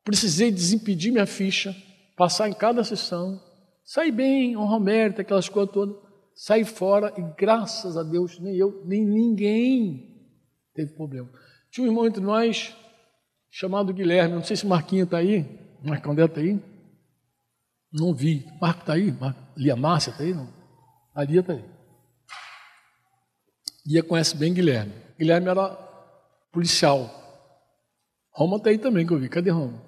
[0.03, 1.75] precisei desimpedir minha ficha,
[2.15, 3.41] passar em cada sessão,
[3.83, 5.95] sair bem, honrar mérito, aquelas coisas todas,
[6.35, 10.29] sair fora e graças a Deus, nem eu, nem ninguém
[10.75, 11.29] teve problema.
[11.71, 12.75] Tinha um irmão entre nós
[13.55, 14.35] chamado Guilherme.
[14.35, 15.45] Não sei se Marquinho está aí.
[15.81, 16.59] Marcão deve estar tá aí.
[17.91, 18.45] Não vi.
[18.59, 19.13] Marco está aí?
[19.13, 19.33] Mar...
[19.55, 20.33] Lia Márcia está aí?
[20.33, 20.53] Não.
[21.13, 21.63] A Lia está aí.
[23.87, 24.93] Lia conhece bem Guilherme.
[25.17, 25.69] Guilherme era
[26.51, 27.09] policial.
[28.31, 29.29] Roma está aí também que eu vi.
[29.29, 29.81] Cadê Roma?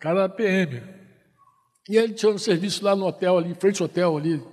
[0.00, 0.82] cara era PM.
[1.88, 4.44] E ele tinha um serviço lá no hotel ali, frente ao hotel ali,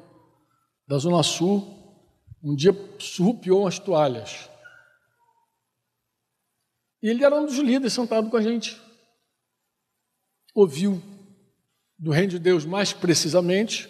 [0.88, 1.74] da Zona Sul.
[2.44, 4.50] Um dia surrupiou umas toalhas.
[7.06, 8.82] E ele era um dos líderes sentado com a gente.
[10.56, 11.00] Ouviu
[12.00, 13.88] do reino de Deus mais precisamente.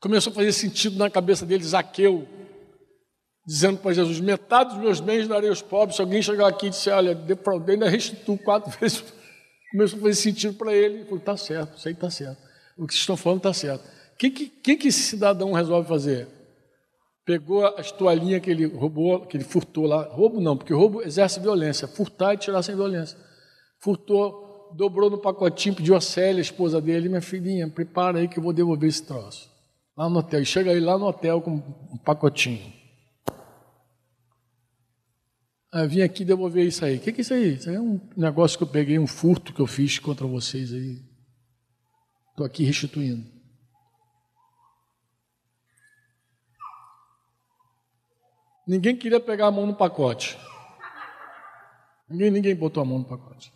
[0.00, 2.26] Começou a fazer sentido na cabeça dele, Zaqueu,
[3.46, 5.94] dizendo para Jesus: metade dos meus bens darei aos pobres.
[5.94, 9.04] Se alguém chegar aqui e disser, olha, defraudei, ainda restituo quatro vezes.
[9.70, 10.96] Começou a fazer sentido para ele.
[10.96, 12.42] Ele falou: está certo, isso aí está certo.
[12.76, 13.84] O que vocês estão falando está certo.
[14.14, 16.26] O que, que, que esse cidadão resolve fazer?
[17.26, 20.04] Pegou as toalhinhas que ele roubou, que ele furtou lá.
[20.04, 21.88] Roubo não, porque roubo exerce violência.
[21.88, 23.18] Furtar e tirar sem violência.
[23.80, 28.38] Furtou, dobrou no pacotinho, pediu a Célia, a esposa dele, minha filhinha, prepara aí que
[28.38, 29.50] eu vou devolver esse troço.
[29.96, 30.40] Lá no hotel.
[30.40, 32.72] E chega aí lá no hotel com um pacotinho.
[35.72, 36.96] Eu vim aqui devolver isso aí.
[36.96, 37.54] O que, que é isso aí?
[37.54, 40.72] Isso aí é um negócio que eu peguei, um furto que eu fiz contra vocês
[40.72, 41.02] aí.
[42.30, 43.35] Estou aqui restituindo.
[48.66, 50.38] Ninguém queria pegar a mão no pacote.
[52.08, 53.52] Ninguém, ninguém botou a mão no pacote.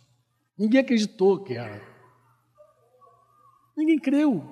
[0.57, 1.81] Ninguém acreditou que era.
[3.75, 4.43] Ninguém creu.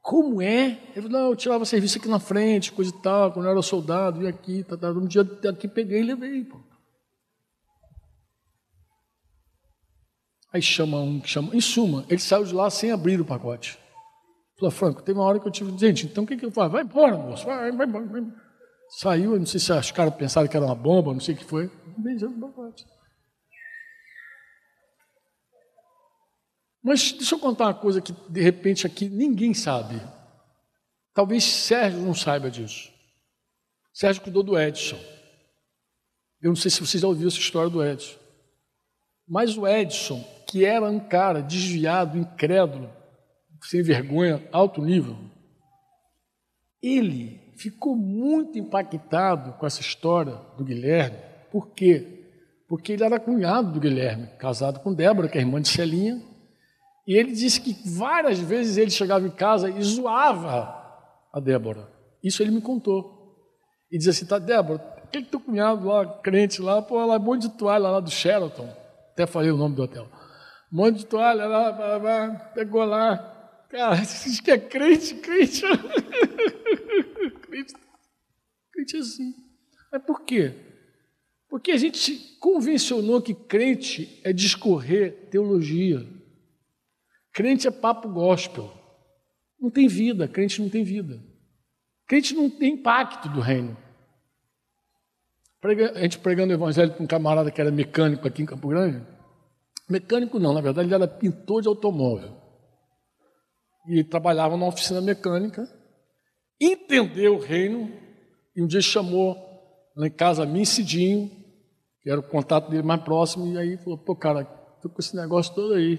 [0.00, 0.80] Como é?
[0.94, 4.22] Ele não, eu tirava serviço aqui na frente, coisa e tal, quando eu era soldado,
[4.22, 4.90] ia aqui, tá, tá.
[4.90, 6.44] um dia aqui peguei e levei.
[6.44, 6.60] Pô.
[10.52, 11.54] Aí chama um, chama.
[11.54, 13.78] Em suma, ele saiu de lá sem abrir o pacote.
[14.58, 15.76] Falou, Franco, teve uma hora que eu tive.
[15.76, 16.70] Gente, então o que, que eu faço?
[16.70, 18.45] Vai embora, moço, vai, vai, vai, vai.
[18.88, 21.44] Saiu, não sei se os caras pensaram que era uma bomba, não sei o que
[21.44, 21.70] foi.
[21.98, 22.52] Beijando.
[26.82, 30.00] Mas deixa eu contar uma coisa que de repente aqui ninguém sabe.
[31.12, 32.92] Talvez Sérgio não saiba disso.
[33.92, 34.98] Sérgio cuidou do Edson.
[36.40, 38.16] Eu não sei se vocês já ouviram essa história do Edson.
[39.26, 42.88] Mas o Edson, que era um cara desviado, incrédulo,
[43.62, 45.18] sem vergonha, alto nível,
[46.80, 51.18] ele ficou muito impactado com essa história do Guilherme.
[51.50, 52.24] Por quê?
[52.68, 56.20] Porque ele era cunhado do Guilherme, casado com Débora, que é irmã de Celinha.
[57.06, 60.74] E ele disse que várias vezes ele chegava em casa e zoava
[61.32, 61.88] a Débora.
[62.22, 63.14] Isso ele me contou.
[63.90, 67.42] E dizia assim: tá, Débora, aquele teu cunhado lá, crente lá, pô, ela é monte
[67.42, 68.68] de toalha lá do Sheraton.
[69.12, 70.08] Até falei o nome do hotel.
[70.70, 73.35] monte de toalha lá, pegou lá.
[73.76, 75.60] Cara, diz que é crente, crente.
[77.42, 77.74] crente,
[78.72, 79.34] crente assim.
[79.92, 80.54] Mas por quê?
[81.46, 86.06] Porque a gente convencionou que crente é discorrer teologia.
[87.34, 88.72] Crente é papo gospel.
[89.60, 91.22] Não tem vida, crente não tem vida.
[92.06, 93.76] Crente não tem impacto do reino.
[95.94, 99.06] A gente pregando o evangelho com um camarada que era mecânico aqui em Campo Grande.
[99.86, 102.45] Mecânico não, na verdade ele era pintor de automóvel.
[103.88, 105.66] E trabalhava numa oficina mecânica
[106.60, 107.92] entendeu o reino
[108.54, 109.36] e um dia chamou
[109.96, 111.30] lá em casa a mim Cidinho,
[112.02, 114.44] que era o contato dele mais próximo, e aí falou, pô, cara,
[114.80, 115.98] tô com esse negócio todo aí.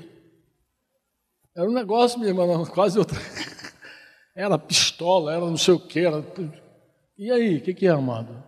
[1.55, 3.17] Era um negócio, minha irmã, quase outra.
[4.35, 6.23] Era pistola, era não sei o que, era.
[7.17, 8.43] E aí, o que, que é, amado?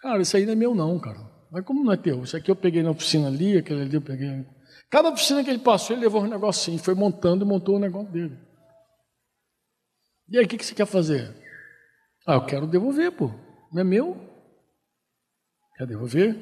[0.00, 1.18] Cara, isso aí não é meu, não, cara.
[1.50, 2.24] Mas como não é teu?
[2.24, 4.44] Isso aqui eu peguei na oficina ali, aquele ali eu peguei.
[4.90, 8.10] Cada oficina que ele passou, ele levou um negocinho, foi montando e montou o negócio
[8.10, 8.47] dele.
[10.28, 11.34] E aí, o que, que você quer fazer?
[12.26, 13.30] Ah, eu quero devolver, pô.
[13.72, 14.16] Não é meu?
[15.76, 16.36] Quer devolver?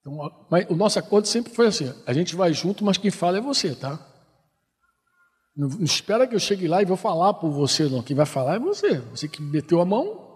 [0.00, 3.38] Então, mas o nosso acordo sempre foi assim: a gente vai junto, mas quem fala
[3.38, 3.98] é você, tá?
[5.56, 8.02] Não, não espera que eu chegue lá e vou falar por você, não.
[8.02, 8.98] Quem vai falar é você.
[8.98, 10.28] Você que meteu a mão.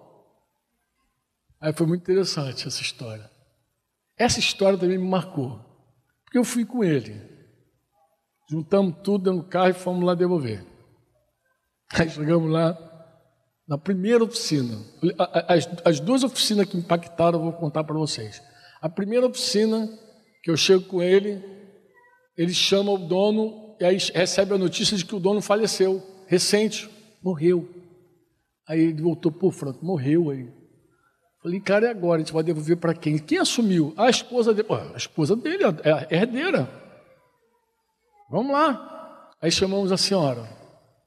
[1.60, 3.30] Aí foi muito interessante essa história.
[4.16, 5.58] Essa história também me marcou.
[6.24, 7.20] Porque eu fui com ele.
[8.50, 10.73] Juntamos tudo no carro e fomos lá devolver.
[11.92, 12.76] Aí chegamos lá,
[13.66, 14.76] na primeira oficina,
[15.48, 18.42] as, as duas oficinas que impactaram, eu vou contar para vocês.
[18.80, 19.88] A primeira oficina,
[20.42, 21.42] que eu chego com ele,
[22.36, 26.90] ele chama o dono e aí recebe a notícia de que o dono faleceu, recente,
[27.22, 27.68] morreu.
[28.68, 30.48] Aí ele voltou, pô, Franco, morreu aí.
[31.42, 32.16] Falei, cara, e agora?
[32.16, 33.18] A gente vai devolver para quem?
[33.18, 33.92] Quem assumiu?
[33.96, 34.68] A esposa dele.
[34.70, 36.68] A esposa dele, é a herdeira.
[38.30, 39.30] Vamos lá.
[39.40, 40.48] Aí chamamos a senhora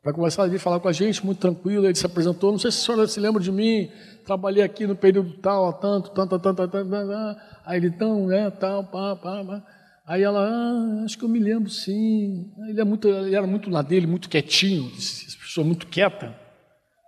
[0.08, 1.86] vai começar a vir falar com a gente, muito tranquilo.
[1.86, 2.52] Ele se apresentou.
[2.52, 3.92] Não sei se a senhora se lembra de mim.
[4.26, 7.40] Trabalhei aqui no período tal, há tanto, tanto, tanto, tanto, tanto.
[7.66, 9.64] Aí ele, então, né, tal, pá, pá, pá.
[10.06, 12.50] Aí ela, ah, acho que eu me lembro sim.
[12.70, 16.34] Ele, é muito, ele era muito na dele, muito quietinho, pessoa muito quieta.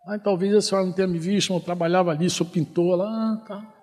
[0.06, 2.96] Ah, talvez a senhora não tenha me visto, eu trabalhava ali, sou pintor.
[2.96, 3.74] Ela, ah, tá.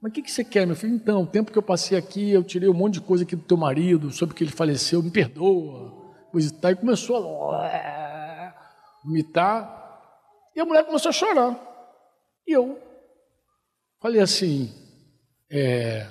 [0.00, 0.94] Mas o que, que você quer, meu filho?
[0.94, 3.42] Então, o tempo que eu passei aqui, eu tirei um monte de coisa aqui do
[3.42, 6.70] teu marido, sobre que ele faleceu, me perdoa, coisa e tal.
[6.70, 8.03] E começou a
[9.04, 9.82] vomitar.
[10.56, 11.60] E a mulher começou a chorar.
[12.46, 12.80] E eu
[14.00, 14.72] falei assim,
[15.50, 16.06] é,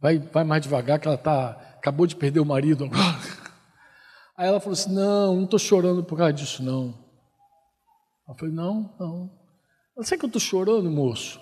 [0.00, 3.02] vai, vai mais devagar, que ela tá, acabou de perder o marido agora.
[4.36, 6.94] Aí ela falou assim: Não, não estou chorando por causa disso, não.
[8.28, 9.30] Eu falei: Não, não.
[9.96, 11.40] Ela, sabe que eu estou chorando, moço?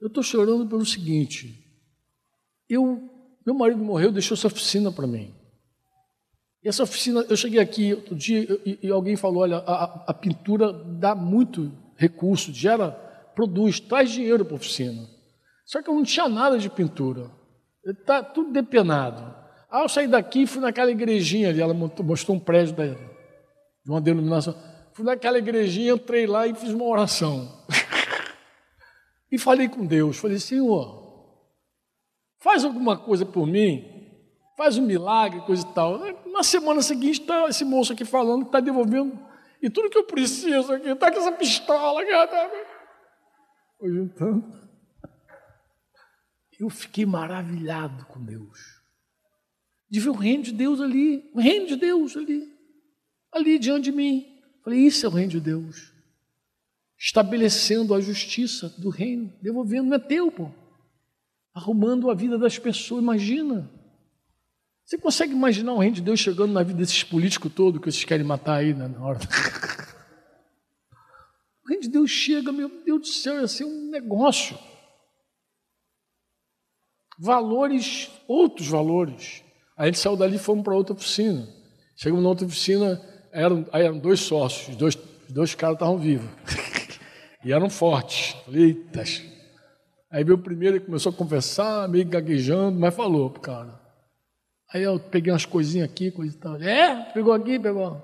[0.00, 1.64] Eu estou chorando pelo seguinte:
[2.68, 3.08] eu,
[3.44, 5.34] meu marido morreu, deixou essa oficina para mim.
[6.64, 10.72] Essa oficina, eu cheguei aqui outro dia e, e alguém falou: Olha, a, a pintura
[10.72, 12.90] dá muito recurso, gera,
[13.34, 15.08] produz, traz dinheiro para a oficina.
[15.64, 17.30] Só que eu não tinha nada de pintura.
[17.84, 19.34] Está tudo depenado.
[19.70, 22.98] Ah, eu saí daqui fui naquela igrejinha ali, ela mostrou um prédio da, de
[23.90, 24.54] uma denominação.
[24.92, 27.64] Fui naquela igrejinha, entrei lá e fiz uma oração.
[29.30, 31.00] e falei com Deus, falei, Senhor,
[32.38, 33.99] faz alguma coisa por mim,
[34.60, 35.98] faz um milagre, coisa e tal.
[36.26, 39.18] Na semana seguinte está esse moço aqui falando que está devolvendo.
[39.62, 42.26] E tudo que eu preciso aqui, está com essa pistola, cara.
[42.26, 42.50] Tá...
[43.78, 44.60] Foi juntando
[46.60, 48.82] eu fiquei maravilhado com Deus.
[49.88, 52.54] De ver o reino de Deus ali, o reino de Deus ali,
[53.32, 54.26] ali diante de mim.
[54.62, 55.90] Falei, isso é o reino de Deus.
[56.98, 60.50] Estabelecendo a justiça do reino, devolvendo, não é teu, pô.
[61.54, 63.68] Arrumando a vida das pessoas, imagina.
[64.90, 68.04] Você consegue imaginar o reino de Deus chegando na vida desses políticos todos que vocês
[68.04, 69.20] querem matar aí né, na hora?
[71.64, 74.58] O reino de Deus chega, meu Deus do céu, ia ser um negócio
[77.16, 79.44] valores, outros valores.
[79.76, 81.46] A gente saiu dali e fomos para outra oficina.
[81.94, 83.00] Chegamos na outra oficina,
[83.30, 84.98] eram, eram dois sócios, dois,
[85.28, 86.28] dois caras estavam vivos.
[87.44, 88.36] e eram fortes.
[88.52, 89.04] Eita.
[90.10, 93.79] Aí veio o primeiro e começou a conversar, meio gaguejando, mas falou pro cara.
[94.72, 96.56] Aí eu peguei umas coisinhas aqui, coisa e tal.
[96.56, 97.10] É?
[97.12, 98.00] Pegou aqui, pegou.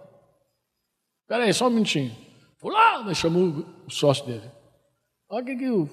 [1.28, 2.14] Peraí, só um minutinho.
[2.58, 4.50] Fulano, chamou o sócio dele.
[5.28, 5.88] Olha o que, que o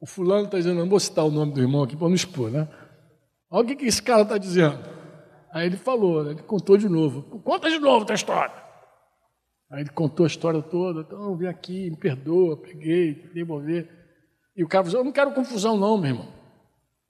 [0.00, 2.50] o fulano está dizendo, não vou citar o nome do irmão aqui para não expor,
[2.50, 2.68] né?
[3.50, 4.78] Olha o que, que esse cara está dizendo.
[5.52, 6.32] Aí ele falou, né?
[6.32, 7.22] ele contou de novo.
[7.40, 8.54] Conta de novo a história.
[9.70, 11.00] Aí ele contou a história toda.
[11.00, 13.88] Então, vim aqui, me perdoa, peguei, devolver.
[14.54, 16.28] E o cara falou, eu não quero confusão não, meu irmão.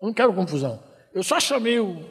[0.00, 0.82] Eu não quero confusão.
[1.12, 2.04] Eu só chamei o,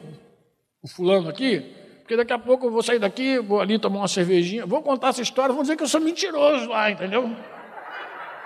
[0.82, 1.60] o fulano aqui,
[2.00, 5.08] porque daqui a pouco eu vou sair daqui, vou ali tomar uma cervejinha, vou contar
[5.08, 7.30] essa história, vão dizer que eu sou mentiroso lá, entendeu?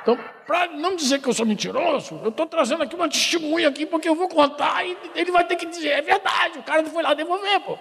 [0.02, 3.86] Então, para não dizer que eu sou mentiroso, eu estou trazendo aqui uma testemunha aqui,
[3.86, 6.90] porque eu vou contar e ele vai ter que dizer, é verdade, o cara não
[6.90, 7.78] foi lá devolver, pô.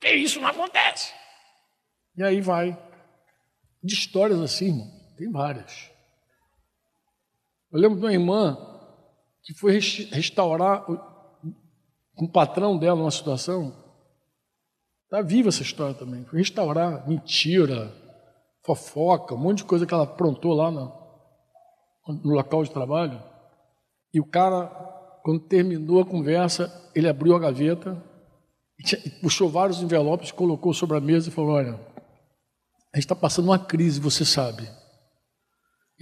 [0.00, 1.14] Que isso não acontece.
[2.16, 2.76] E aí vai.
[3.82, 5.90] De histórias assim, irmão, tem várias.
[7.72, 8.71] Eu lembro de uma irmã
[9.42, 13.74] que foi restaurar com o patrão dela numa situação.
[15.04, 16.24] Está viva essa história também.
[16.24, 17.92] Foi restaurar mentira,
[18.64, 20.92] fofoca, um monte de coisa que ela aprontou lá no,
[22.08, 23.22] no local de trabalho.
[24.14, 24.66] E o cara,
[25.22, 28.02] quando terminou a conversa, ele abriu a gaveta
[28.78, 31.74] e puxou vários envelopes, colocou sobre a mesa e falou: Olha,
[32.92, 34.68] a gente está passando uma crise, você sabe.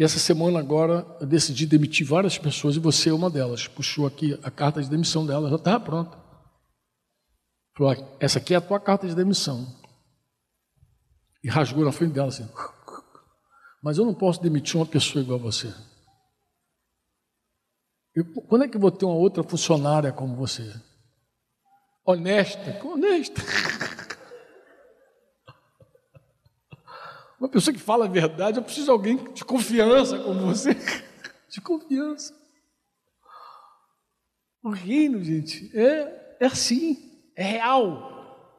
[0.00, 3.68] E essa semana agora eu decidi demitir várias pessoas e você é uma delas.
[3.68, 6.18] Puxou aqui a carta de demissão dela, já estava pronta.
[7.76, 9.78] Falou: Essa aqui é a tua carta de demissão
[11.44, 12.48] e rasgou na frente dela assim.
[13.84, 15.70] Mas eu não posso demitir uma pessoa igual a você.
[18.14, 20.74] Eu, quando é que eu vou ter uma outra funcionária como você?
[22.06, 23.42] Honesta, honesta.
[27.40, 30.76] Uma pessoa que fala a verdade, eu preciso de alguém de confiança como você.
[31.50, 32.32] De confiança.
[34.62, 36.96] O reino, gente, é, é assim,
[37.34, 38.54] é real.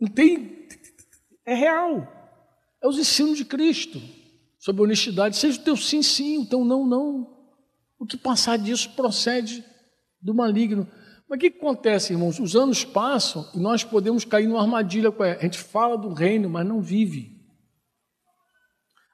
[0.00, 0.66] Não tem
[1.44, 2.06] é real.
[2.82, 4.00] É os ensinos de Cristo
[4.58, 5.36] sobre honestidade.
[5.36, 7.36] Seja o teu sim, sim, o teu não, não.
[7.98, 9.64] O que passar disso procede
[10.20, 10.88] do maligno.
[11.28, 12.40] Mas o que acontece, irmãos?
[12.40, 15.12] Os anos passam e nós podemos cair numa armadilha.
[15.18, 17.35] A gente fala do reino, mas não vive.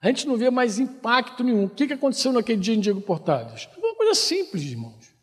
[0.03, 1.67] A gente não vê mais impacto nenhum.
[1.67, 3.69] O que aconteceu naquele dia em Diego Portales?
[3.79, 5.15] Uma coisa simples, irmãos.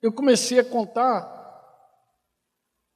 [0.00, 1.34] Eu comecei a contar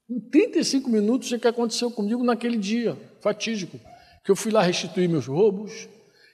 [0.09, 3.81] em 35 minutos o que aconteceu comigo naquele dia fatídico.
[4.25, 5.89] Que eu fui lá restituir meus roubos,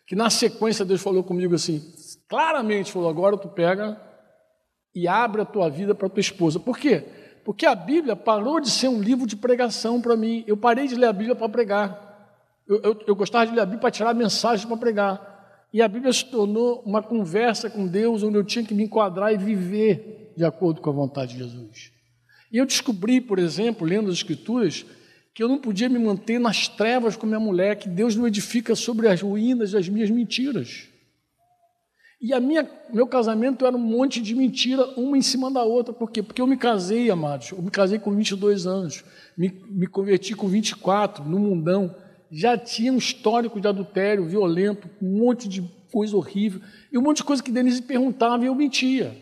[0.07, 1.83] que na sequência Deus falou comigo assim,
[2.29, 3.99] claramente falou, agora tu pega
[4.95, 6.61] e abre a tua vida para tua esposa.
[6.61, 7.05] Por quê?
[7.43, 10.45] Porque a Bíblia parou de ser um livro de pregação para mim.
[10.47, 12.04] Eu parei de ler a Bíblia para pregar.
[12.67, 15.69] Eu, eu, eu, gostava de ler a Bíblia para tirar mensagens para pregar.
[15.73, 19.33] E a Bíblia se tornou uma conversa com Deus, onde eu tinha que me enquadrar
[19.33, 21.93] e viver de acordo com a vontade de Jesus.
[22.51, 24.87] E eu descobri, por exemplo, lendo as Escrituras,
[25.35, 28.77] que eu não podia me manter nas trevas com minha mulher, que Deus não edifica
[28.77, 30.89] sobre as ruínas das minhas mentiras.
[32.21, 35.93] E a minha, meu casamento era um monte de mentira, uma em cima da outra.
[35.93, 36.23] Por quê?
[36.23, 37.51] Porque eu me casei, amados.
[37.51, 39.05] Eu me casei com 22 anos.
[39.37, 41.95] Me, me converti com 24, no mundão.
[42.31, 45.63] Já tinha um histórico de adultério violento, um monte de
[45.93, 46.61] coisa horrível.
[46.93, 49.17] E um monte de coisa que Denise perguntava e eu mentia.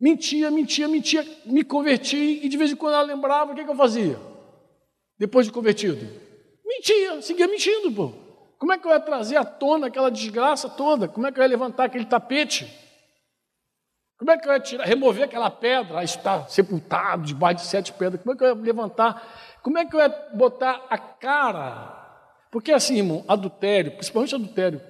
[0.00, 1.26] Mentia, mentia, mentia.
[1.44, 4.18] Me converti e de vez em quando ela lembrava, o que, que eu fazia?
[5.18, 6.06] Depois de convertido?
[6.64, 8.12] Mentia, seguia mentindo, pô.
[8.58, 11.08] Como é que eu ia trazer à tona aquela desgraça toda?
[11.08, 12.66] Como é que eu ia levantar aquele tapete?
[14.18, 18.22] Como é que eu ia tirar, remover aquela pedra, está sepultado debaixo de sete pedras?
[18.22, 19.58] Como é que eu ia levantar?
[19.62, 21.95] Como é que eu ia botar a cara?
[22.56, 24.80] Porque assim, irmão, adultério, principalmente adultério,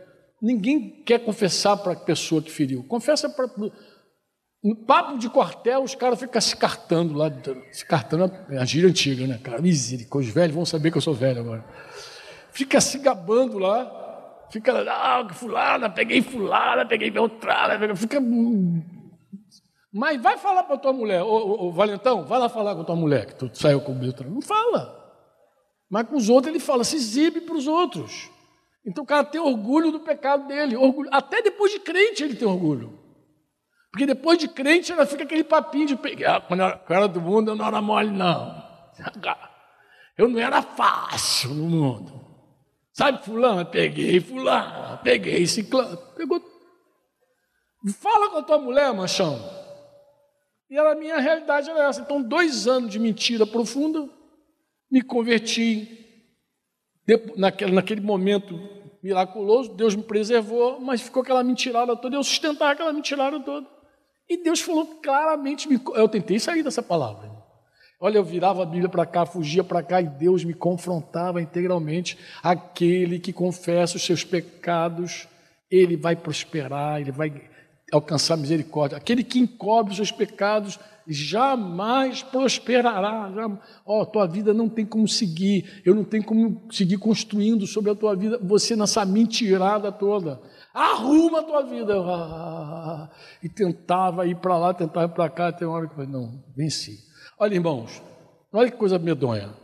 [0.41, 2.85] ninguém quer confessar para a pessoa que feriu.
[2.85, 3.49] Confessa para.
[4.63, 7.31] No papo de quartel, os caras ficam se cartando lá,
[7.73, 9.61] se cartando é a gíria antiga, né, cara?
[9.61, 11.65] Misericórdia, os velhos vão saber que eu sou velho agora
[12.57, 18.19] fica se gabando lá, fica, ah, fulana, peguei fulana, peguei Beltrana, fica...
[19.93, 22.97] Mas vai falar para tua mulher, ô, ô, ô, Valentão, vai lá falar com tua
[22.97, 24.35] mulher que tu saiu com o Beltrano.
[24.35, 25.06] Não fala.
[25.91, 28.31] Mas com os outros ele fala, se exibe para os outros.
[28.85, 31.09] Então o cara tem orgulho do pecado dele, orgulho.
[31.13, 32.99] até depois de crente ele tem orgulho.
[33.91, 36.43] Porque depois de crente ela fica aquele papinho de pegar.
[36.43, 38.65] Quando eu era do mundo eu não era mole, não.
[40.19, 42.27] Eu não era fácil no mundo.
[42.91, 46.43] Sabe, fulano, peguei fulano, peguei ciclano, pegou.
[48.01, 49.39] Fala com a tua mulher, machão.
[50.71, 52.01] E a minha realidade era essa.
[52.01, 54.09] Então, dois anos de mentira profunda,
[54.91, 56.05] me converti.
[57.37, 58.59] Naquele, momento
[59.03, 63.67] miraculoso, Deus me preservou, mas ficou aquela mentirada toda, eu sustentava aquela mentirada toda.
[64.29, 67.31] E Deus falou claramente, eu tentei sair dessa palavra.
[68.01, 72.19] Olha, eu virava a Bíblia para cá, fugia para cá e Deus me confrontava integralmente.
[72.43, 75.27] Aquele que confessa os seus pecados,
[75.71, 77.33] ele vai prosperar, ele vai
[77.93, 78.99] alcançar misericórdia.
[78.99, 80.79] Aquele que encobre os seus pecados
[81.09, 83.31] jamais prosperará.
[83.85, 87.91] Ó, oh, tua vida não tem como seguir, eu não tenho como seguir construindo sobre
[87.91, 90.41] a tua vida, você nessa mentirada toda.
[90.75, 91.95] Arruma a tua vida.
[93.43, 96.11] E tentava ir para lá, tentava ir para cá, tem uma hora que eu falei,
[96.11, 96.99] não, venci.
[97.39, 98.03] Olha, irmãos,
[98.53, 99.55] olha que coisa medonha.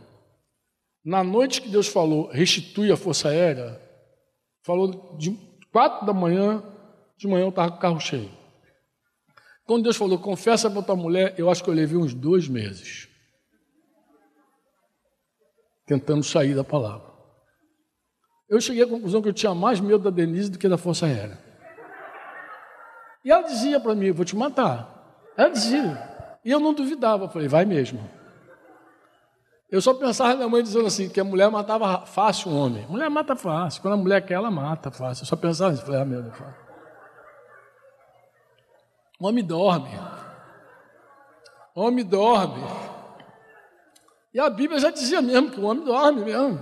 [1.03, 3.79] Na noite que Deus falou, restitui a força aérea,
[4.65, 5.37] falou de
[5.71, 6.63] quatro da manhã,
[7.17, 8.42] de manhã eu estava com o carro cheio.
[9.65, 13.07] Quando Deus falou, confessa para tua mulher, eu acho que eu levei uns dois meses.
[15.85, 17.13] Tentando sair da palavra.
[18.49, 21.05] Eu cheguei à conclusão que eu tinha mais medo da Denise do que da Força
[21.05, 21.39] Aérea.
[23.23, 25.21] E ela dizia para mim, vou te matar.
[25.37, 26.37] Ela dizia.
[26.43, 28.07] E eu não duvidava, falei, vai mesmo.
[29.71, 32.85] Eu só pensava na minha mãe dizendo assim, que a mulher matava fácil o homem.
[32.87, 33.81] Mulher mata fácil.
[33.81, 35.23] Quando a mulher quer, ela mata fácil.
[35.23, 35.83] Eu só pensava nisso.
[35.83, 36.35] Falei, ah, meu Deus.
[39.19, 39.89] Homem dorme.
[41.75, 42.61] Homem dorme.
[44.33, 46.61] E a Bíblia já dizia mesmo que o homem dorme mesmo.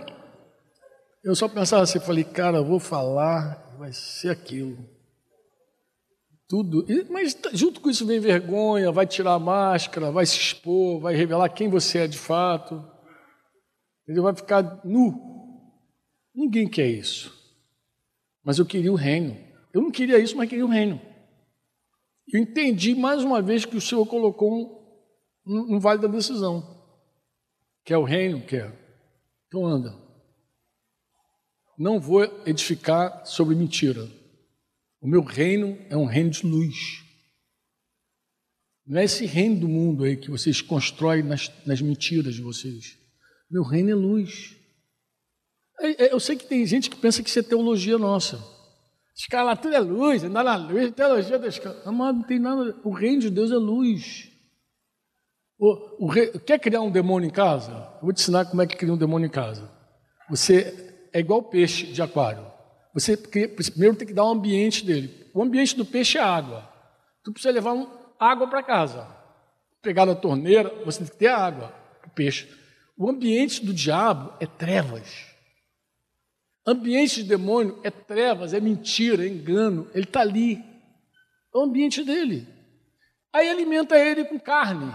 [1.23, 4.77] Eu só pensava assim, falei, cara, eu vou falar, vai ser aquilo
[6.51, 6.85] tudo.
[7.09, 11.47] Mas junto com isso vem vergonha, vai tirar a máscara, vai se expor, vai revelar
[11.47, 12.85] quem você é de fato.
[14.05, 15.17] Ele vai ficar nu.
[16.35, 17.33] Ninguém quer isso.
[18.43, 19.37] Mas eu queria o reino.
[19.73, 20.99] Eu não queria isso, mas queria o reino.
[22.31, 24.81] Eu entendi mais uma vez que o Senhor colocou
[25.45, 26.79] um, um vale da decisão.
[27.83, 28.41] Quer o reino?
[28.41, 28.71] Quer.
[29.47, 29.93] Então anda.
[31.77, 34.07] Não vou edificar sobre mentira.
[35.01, 37.03] O meu reino é um reino de luz.
[38.85, 42.97] Não é esse reino do mundo aí que vocês constroem nas, nas mentiras de vocês.
[43.49, 44.55] Meu reino é luz.
[45.81, 48.37] É, é, eu sei que tem gente que pensa que isso é teologia nossa.
[49.21, 51.79] Escala tudo é luz, andar na luz, teologia da escala.
[51.85, 52.75] Amado, não tem nada.
[52.83, 54.31] O reino de Deus é luz.
[55.59, 57.71] O, o rei, quer criar um demônio em casa?
[57.71, 59.69] Eu vou te ensinar como é que cria um demônio em casa.
[60.27, 62.43] Você é igual peixe de aquário.
[62.95, 65.29] Você primeiro tem que dar o um ambiente dele.
[65.35, 66.67] O ambiente do peixe é água.
[67.23, 67.87] Tu precisa levar um,
[68.19, 69.07] água para casa.
[69.83, 71.67] Pegar na torneira, você tem que ter água
[72.01, 72.49] para o peixe.
[72.97, 75.30] O ambiente do diabo é trevas.
[76.65, 79.89] Ambiente de demônio é trevas, é mentira, é engano.
[79.93, 80.63] Ele está ali.
[81.53, 82.47] É o ambiente dele.
[83.33, 84.91] Aí alimenta ele com carne,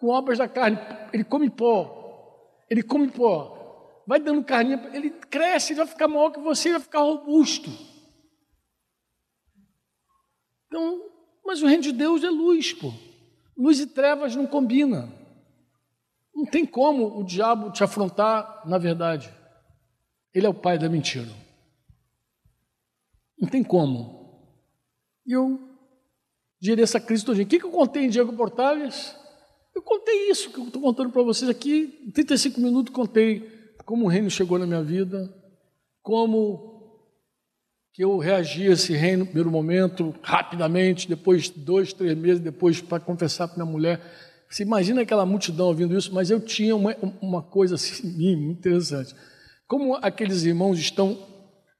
[0.00, 0.78] com obras da carne.
[1.12, 3.54] Ele come pó, ele come pó.
[4.06, 7.70] Vai dando carninha, ele cresce, ele vai ficar maior que você, vai ficar robusto.
[10.66, 11.02] Então,
[11.44, 12.92] mas o reino de Deus é luz, pô.
[13.56, 15.12] Luz e trevas não combinam.
[16.34, 19.32] Não tem como o diabo te afrontar na verdade.
[20.36, 21.30] Ele é o pai da mentira.
[23.40, 24.52] Não tem como.
[25.26, 25.58] E eu
[26.60, 27.40] gerei essa crise toda.
[27.40, 29.16] O que, eu contei em Diego Portales?
[29.74, 32.02] Eu contei isso que eu estou contando para vocês aqui.
[32.06, 33.50] Em 35 minutos contei
[33.86, 35.32] como o reino chegou na minha vida,
[36.02, 37.00] como
[37.94, 42.80] que eu reagi a esse reino no primeiro momento, rapidamente, depois dois, três meses depois,
[42.82, 44.02] para confessar para minha mulher
[44.48, 49.14] você imagina aquela multidão ouvindo isso, mas eu tinha uma, uma coisa assim, muito interessante.
[49.66, 51.18] Como aqueles irmãos estão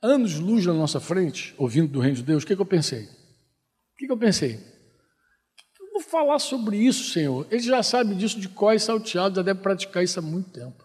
[0.03, 3.05] anos-luz na nossa frente, ouvindo do reino de Deus, o que, que eu pensei?
[3.05, 4.55] O que, que eu pensei?
[5.81, 7.47] Eu vou falar sobre isso, Senhor.
[7.51, 10.85] Eles já sabem disso de e salteado, já devem praticar isso há muito tempo.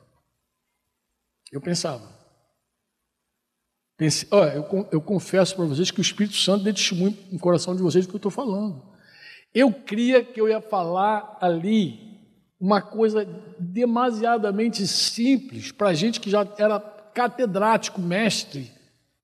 [1.51, 2.09] Eu pensava.
[3.97, 7.75] Pensei, olha, eu, eu confesso para vocês que o Espírito Santo deu testemunho no coração
[7.75, 8.81] de vocês do que eu estou falando.
[9.53, 12.10] Eu cria que eu ia falar ali
[12.61, 13.25] uma coisa
[13.57, 18.71] demasiadamente simples para gente que já era catedrático, mestre,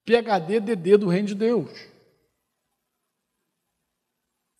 [0.03, 1.69] PhD, DD do Reino de Deus.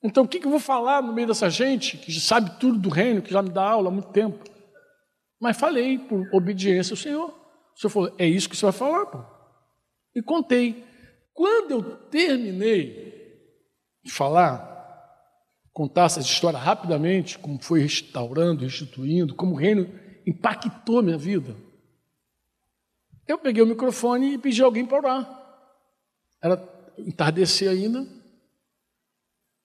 [0.03, 3.23] Então, o que, eu vou falar no meio dessa gente que sabe tudo do reino,
[3.23, 4.47] que já me dá aula há muito tempo?
[5.41, 7.30] Mas falei por obediência ao Senhor.
[7.75, 9.25] O Senhor falou: é isso que você vai falar, pô.
[10.15, 10.86] E contei.
[11.34, 13.41] Quando eu terminei
[14.03, 14.76] de falar,
[15.78, 19.88] contar essa história rapidamente, como foi restaurando, restituindo, como o reino
[20.25, 21.55] impactou minha vida.
[23.28, 25.69] Eu peguei o microfone e pedi alguém para orar.
[26.41, 26.67] Era
[26.97, 28.07] entardecer ainda.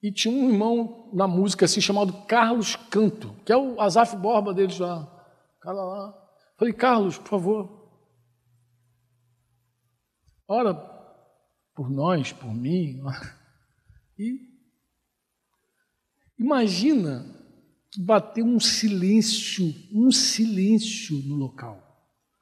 [0.02, 4.52] E tinha um irmão na música assim chamado Carlos Canto, que é o Azaf Borba
[4.52, 5.08] deles lá.
[5.62, 6.28] Cara lá.
[6.58, 7.90] Falei, Carlos, por favor.
[10.46, 10.74] Ora
[11.74, 13.00] por nós, por mim.
[14.18, 14.51] E
[16.38, 17.24] Imagina
[17.90, 21.80] que bateu um silêncio, um silêncio no local.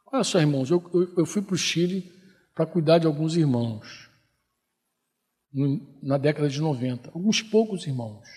[0.07, 2.13] Olha só, irmãos, eu, eu, eu fui para o Chile
[2.55, 4.11] para cuidar de alguns irmãos
[6.03, 8.29] na década de 90, alguns poucos irmãos.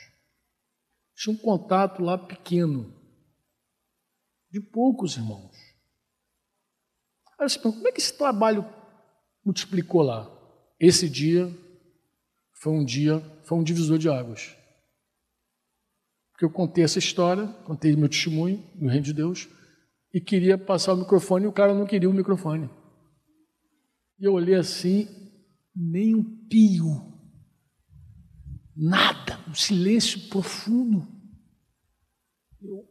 [1.16, 2.92] Tinha um contato lá pequeno,
[4.50, 5.56] de poucos irmãos.
[7.40, 8.66] Aí você como é que esse trabalho
[9.44, 10.32] multiplicou lá?
[10.80, 11.52] Esse dia
[12.54, 14.56] foi um dia, foi um divisor de águas.
[16.44, 19.48] Porque eu contei essa história, contei meu testemunho no reino de Deus,
[20.14, 22.70] e queria passar o microfone e o cara não queria o microfone.
[24.20, 25.08] E eu olhei assim,
[25.74, 27.18] nem um pio,
[28.76, 31.08] nada, um silêncio profundo.
[32.62, 32.86] Eu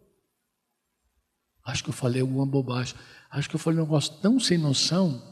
[1.66, 2.96] acho que eu falei alguma bobagem,
[3.30, 5.22] acho que eu falei um negócio tão sem noção.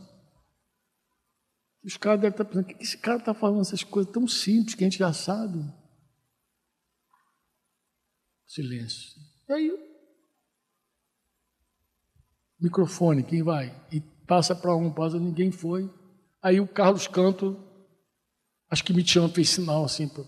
[1.83, 4.85] Os caras devem estar pensando, que esse cara está falando essas coisas tão simples que
[4.85, 5.80] a gente já sabe.
[8.51, 9.23] Silêncio.
[9.49, 9.71] E aí,
[12.59, 13.69] microfone, quem vai?
[13.93, 15.89] E passa para um, passa, ninguém foi.
[16.43, 17.57] Aí o Carlos Canto,
[18.69, 20.09] acho que me chama, fez sinal assim.
[20.09, 20.25] Pra...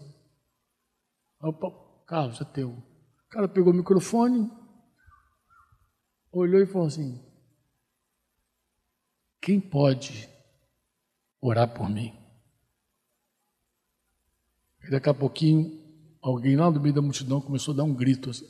[1.40, 1.72] Opa,
[2.06, 2.70] Carlos, é teu.
[2.70, 4.48] O cara pegou o microfone,
[6.30, 7.20] olhou e falou assim:
[9.40, 10.28] Quem pode
[11.40, 12.16] orar por mim?
[14.88, 15.81] Daqui a pouquinho
[16.22, 18.46] alguém lá no meio da multidão começou a dar um grito assim.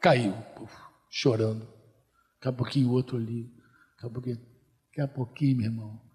[0.00, 0.34] Caiu,
[1.10, 1.66] chorando.
[2.36, 3.44] Daqui a pouquinho o outro ali.
[3.96, 6.12] Daqui a pouquinho, daqui a pouquinho, meu irmão.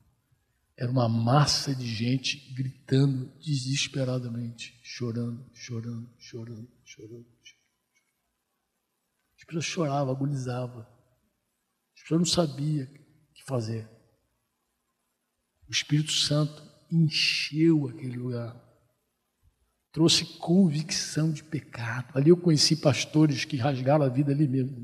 [0.78, 7.25] Era uma massa de gente gritando desesperadamente, chorando, chorando, chorando, chorando.
[9.39, 10.82] As pessoas choravam, agonizavam.
[11.95, 13.89] As pessoas não sabiam o que fazer.
[15.67, 16.61] O Espírito Santo
[16.91, 18.66] encheu aquele lugar
[19.98, 22.16] trouxe convicção de pecado.
[22.16, 24.78] Ali eu conheci pastores que rasgaram a vida ali mesmo.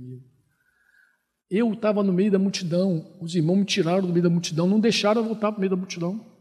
[1.48, 4.80] Eu estava no meio da multidão, os irmãos me tiraram do meio da multidão, não
[4.80, 6.36] deixaram eu voltar para o meio da multidão.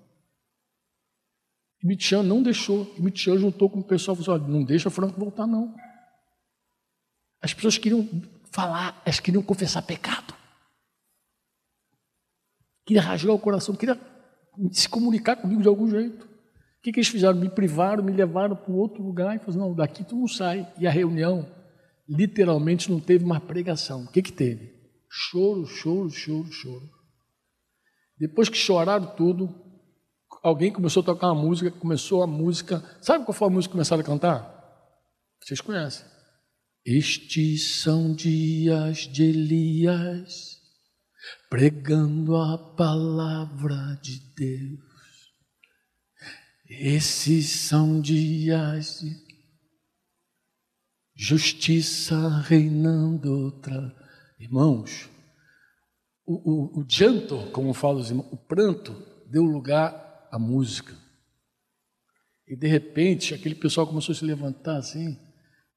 [1.83, 2.91] E Mitian não deixou.
[2.97, 5.75] E Mitian juntou com o pessoal e falou assim, não deixa Franco voltar, não.
[7.43, 8.09] As pessoas queriam
[8.51, 10.33] falar, elas queriam confessar pecado.
[12.87, 14.01] Queria rasgar o coração, queria
[14.70, 16.32] se comunicar comigo de algum jeito.
[16.83, 17.39] O que, que eles fizeram?
[17.39, 20.68] Me privaram, me levaram para um outro lugar e falaram, não, daqui tu não sai.
[20.76, 21.49] E a reunião,
[22.09, 24.03] literalmente, não teve mais pregação.
[24.03, 24.74] O que, que teve?
[25.09, 26.91] Choro, choro, choro, choro.
[28.18, 29.55] Depois que choraram tudo,
[30.43, 32.83] alguém começou a tocar uma música, começou a música.
[33.01, 34.53] Sabe qual foi a música que começaram a cantar?
[35.41, 36.05] Vocês conhecem.
[36.85, 40.57] Estes são dias de Elias,
[41.49, 44.91] pregando a palavra de Deus.
[46.81, 49.14] Esses são dias de
[51.14, 53.95] justiça reinando outra.
[54.41, 55.11] Irmãos,
[56.27, 58.97] o, o, o janto, como falam os irmãos, o pranto
[59.31, 60.95] deu lugar à música.
[62.49, 65.18] E de repente, aquele pessoal começou a se levantar assim,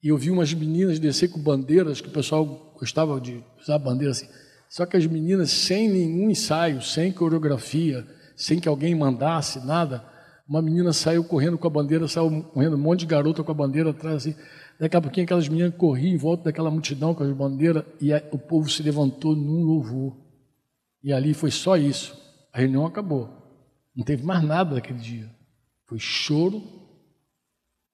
[0.02, 4.12] e eu vi umas meninas descer com bandeiras, que o pessoal gostava de usar bandeira
[4.12, 4.28] assim.
[4.70, 10.15] Só que as meninas, sem nenhum ensaio, sem coreografia, sem que alguém mandasse nada,
[10.48, 13.54] uma menina saiu correndo com a bandeira, saiu correndo um monte de garota com a
[13.54, 14.36] bandeira atrás assim.
[14.78, 18.22] Daqui a pouquinho aquelas meninas corriam em volta daquela multidão com as bandeiras e a,
[18.30, 20.16] o povo se levantou num louvor.
[21.02, 22.16] E ali foi só isso.
[22.52, 23.28] A reunião acabou.
[23.94, 25.34] Não teve mais nada daquele dia.
[25.86, 26.62] Foi choro,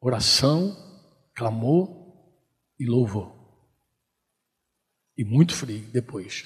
[0.00, 0.76] oração,
[1.34, 1.88] clamor
[2.78, 3.32] e louvor.
[5.16, 6.44] E muito frio depois.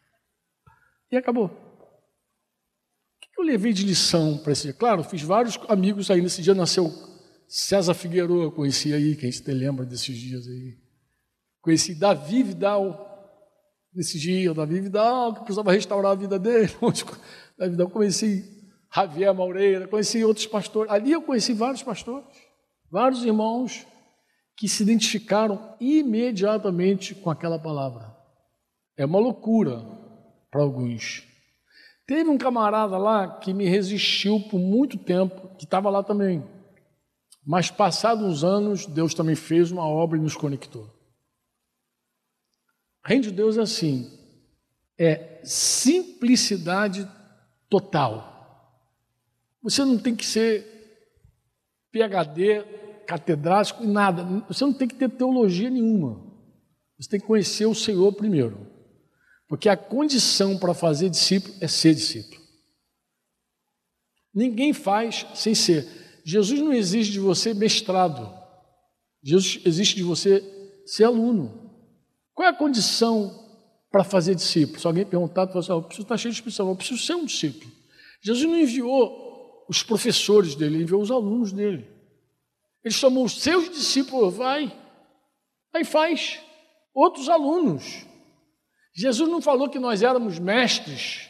[1.10, 1.71] e acabou.
[3.42, 4.72] Eu levei de lição para esse dia?
[4.72, 6.22] Claro, fiz vários amigos aí.
[6.22, 6.92] Nesse dia nasceu
[7.48, 10.78] César Figueiredo, conheci aí, quem se lembra desses dias aí.
[11.60, 13.04] Conheci Davi Vidal,
[13.92, 16.70] nesse dia, Davi Vidal, que precisava restaurar a vida dele.
[17.58, 18.44] Davi Vidal, conheci
[18.94, 20.92] Javier Maureira, conheci outros pastores.
[20.92, 22.24] Ali eu conheci vários pastores,
[22.88, 23.84] vários irmãos
[24.56, 28.16] que se identificaram imediatamente com aquela palavra.
[28.96, 29.84] É uma loucura
[30.48, 31.31] para alguns.
[32.06, 36.42] Teve um camarada lá que me resistiu por muito tempo, que estava lá também.
[37.44, 40.88] Mas passados uns anos, Deus também fez uma obra e nos conectou.
[43.04, 44.10] Reino de Deus é assim,
[44.98, 47.08] é simplicidade
[47.68, 48.30] total.
[49.62, 50.72] Você não tem que ser
[51.90, 52.64] PhD,
[53.06, 54.24] catedrático, nada.
[54.48, 56.32] Você não tem que ter teologia nenhuma.
[56.98, 58.71] Você tem que conhecer o Senhor primeiro.
[59.52, 62.40] Porque a condição para fazer discípulo é ser discípulo.
[64.34, 65.86] Ninguém faz sem ser.
[66.24, 68.32] Jesus não exige de você mestrado.
[69.22, 70.42] Jesus exige de você
[70.86, 71.70] ser aluno.
[72.32, 73.46] Qual é a condição
[73.90, 74.80] para fazer discípulo?
[74.80, 77.14] Se alguém perguntar, você fala assim, eu preciso estar cheio de expressão, eu preciso ser
[77.16, 77.70] um discípulo.
[78.22, 81.86] Jesus não enviou os professores dele, ele enviou os alunos dele.
[82.82, 84.74] Ele chamou os seus discípulos, vai,
[85.74, 86.40] aí faz.
[86.94, 88.10] Outros alunos.
[88.94, 91.28] Jesus não falou que nós éramos mestres.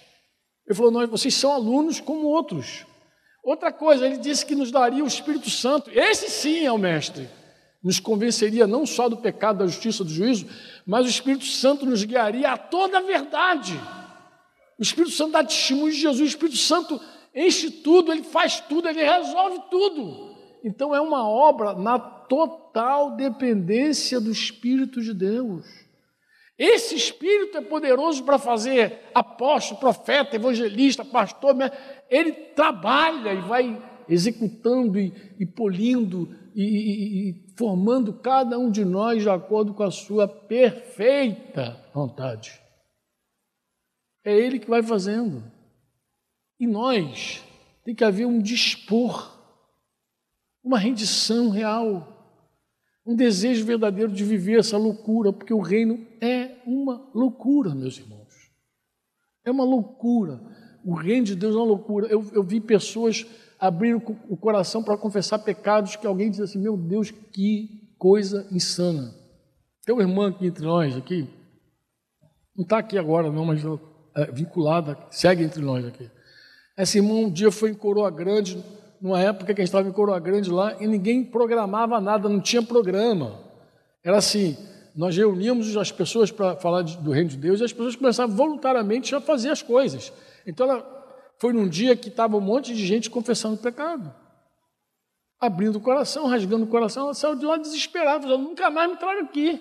[0.67, 2.87] Ele falou, nós, vocês são alunos como outros.
[3.45, 5.91] Outra coisa, ele disse que nos daria o Espírito Santo.
[5.91, 7.29] Esse sim é o mestre
[7.83, 10.47] nos convenceria não só do pecado, da justiça, do juízo,
[10.87, 13.79] mas o Espírito Santo nos guiaria a toda a verdade.
[14.79, 17.01] O Espírito Santo dá testemunho de Jesus, o Espírito Santo
[17.35, 20.33] enche tudo, ele faz tudo, ele resolve tudo.
[20.65, 25.67] Então é uma obra na total dependência do Espírito de Deus.
[26.65, 31.57] Esse Espírito é poderoso para fazer apóstolo, profeta, evangelista, pastor,
[32.09, 38.85] ele trabalha e vai executando e, e polindo e, e, e formando cada um de
[38.85, 42.61] nós de acordo com a sua perfeita vontade.
[44.25, 45.43] É Ele que vai fazendo.
[46.61, 47.43] E nós
[47.85, 49.37] tem que haver um dispor,
[50.63, 52.12] uma rendição real,
[53.05, 58.51] um desejo verdadeiro de viver essa loucura, porque o reino é uma loucura, meus irmãos.
[59.45, 60.41] É uma loucura.
[60.85, 62.07] O reino de Deus é uma loucura.
[62.07, 63.27] Eu, eu vi pessoas
[63.59, 69.15] abrir o coração para confessar pecados que alguém diz assim: Meu Deus, que coisa insana.
[69.85, 71.29] Tem uma irmã aqui entre nós, aqui,
[72.57, 73.63] não está aqui agora, não, mas
[74.17, 76.09] é vinculada, segue entre nós aqui.
[76.77, 78.63] Essa irmã um dia foi em Coroa Grande,
[79.03, 82.41] numa época que a gente estava em Coroa Grande lá, e ninguém programava nada, não
[82.41, 83.41] tinha programa.
[84.05, 84.57] Era assim:
[84.95, 89.13] nós reuníamos as pessoas para falar do reino de Deus e as pessoas começavam voluntariamente
[89.13, 90.13] a fazer as coisas.
[90.47, 91.03] Então ela
[91.41, 94.15] foi num dia que estava um monte de gente confessando pecado.
[95.41, 98.97] Abrindo o coração, rasgando o coração, ela saiu de lá desesperada, falando, nunca mais me
[98.97, 99.61] traga aqui.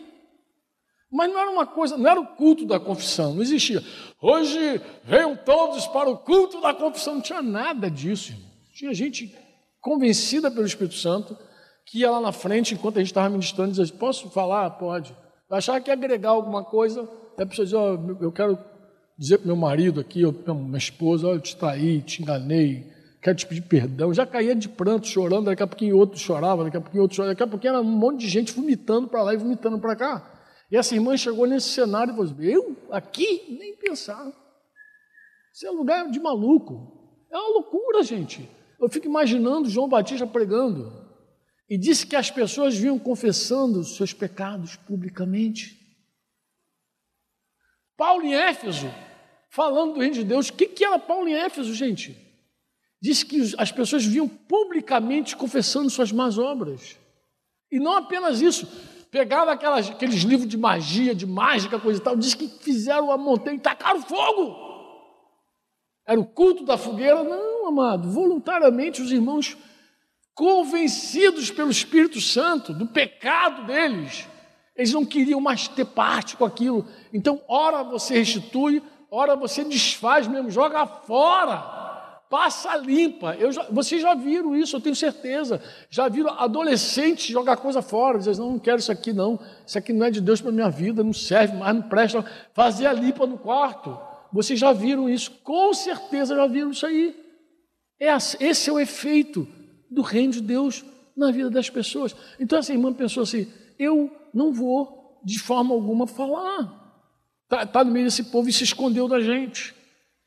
[1.12, 3.84] Mas não era uma coisa, não era o culto da confissão, não existia.
[4.22, 8.51] Hoje venham todos para o culto da confissão, não tinha nada disso, irmão.
[8.74, 9.36] Tinha gente
[9.80, 11.38] convencida pelo Espírito Santo
[11.86, 14.70] que ia lá na frente, enquanto a gente estava ministrando, dizia: Posso falar?
[14.72, 15.16] Pode.
[15.50, 17.08] Achava que ia agregar alguma coisa,
[17.38, 18.58] a pessoa dizia: oh, Eu quero
[19.18, 22.92] dizer para meu marido aqui, ou para minha esposa, olha, eu te traí, te enganei,
[23.22, 24.14] quero te pedir perdão.
[24.14, 27.34] Já caía de pranto, chorando, daqui a pouquinho outro chorava, daqui a pouquinho outro chorava,
[27.34, 30.32] daqui a pouquinho era um monte de gente vomitando para lá e vomitando para cá.
[30.72, 32.78] E essa irmã chegou nesse cenário e falou assim, eu?
[32.90, 33.58] Aqui?
[33.60, 34.26] Nem pensar.
[35.54, 37.20] Isso é lugar de maluco.
[37.30, 38.50] É uma loucura, gente.
[38.82, 40.92] Eu fico imaginando João Batista pregando.
[41.70, 45.80] E disse que as pessoas vinham confessando seus pecados publicamente.
[47.96, 48.92] Paulo em Éfeso,
[49.52, 50.50] falando do reino de Deus.
[50.50, 52.18] O que, que era Paulo em Éfeso, gente?
[53.00, 56.98] Disse que as pessoas vinham publicamente confessando suas más obras.
[57.72, 58.68] E não apenas isso,
[59.12, 63.18] pegaram aquelas, aqueles livros de magia, de mágica, coisa e tal, diz que fizeram a
[63.18, 64.56] montanha e tacaram fogo.
[66.06, 67.24] Era o culto da fogueira?
[67.24, 68.10] Não, amado.
[68.10, 69.58] Voluntariamente os irmãos,
[70.36, 74.28] convencidos pelo Espírito Santo do pecado deles,
[74.76, 76.86] eles não queriam mais ter parte com aquilo.
[77.14, 81.82] Então, ora você restitui, ora você desfaz mesmo, joga fora
[82.32, 83.36] passa limpa.
[83.36, 85.62] Eu já, vocês já viram isso, eu tenho certeza.
[85.90, 89.92] Já viram adolescentes jogar coisa fora, dizer, não, não quero isso aqui não, isso aqui
[89.92, 92.24] não é de Deus para minha vida, não serve mais, não presta.
[92.54, 94.00] Fazer a limpa no quarto.
[94.32, 97.21] Vocês já viram isso, com certeza já viram isso aí.
[98.02, 99.48] É, esse é o efeito
[99.88, 100.84] do reino de Deus
[101.16, 102.16] na vida das pessoas.
[102.40, 103.48] Então essa irmã pensou assim:
[103.78, 106.80] eu não vou de forma alguma falar.
[107.44, 109.76] Está tá no meio desse povo e se escondeu da gente.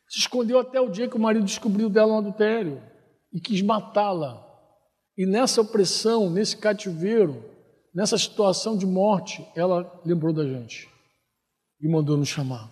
[0.08, 2.80] Se escondeu até o dia que o marido descobriu dela um adultério
[3.32, 4.40] e quis matá-la.
[5.18, 7.44] E nessa opressão, nesse cativeiro,
[7.92, 10.88] nessa situação de morte, ela lembrou da gente
[11.80, 12.70] e mandou nos chamar.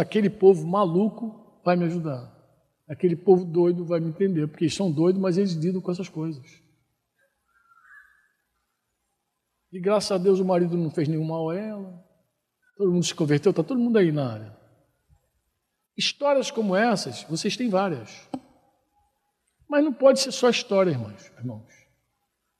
[0.00, 2.35] Aquele povo maluco vai me ajudar.
[2.88, 6.08] Aquele povo doido vai me entender, porque eles são doidos, mas eles lidam com essas
[6.08, 6.62] coisas.
[9.72, 12.04] E graças a Deus o marido não fez nenhum mal a ela.
[12.76, 14.56] Todo mundo se converteu, está todo mundo aí na área.
[15.96, 18.28] Histórias como essas, vocês têm várias.
[19.68, 21.30] Mas não pode ser só história, irmãos.
[21.38, 21.72] irmãos.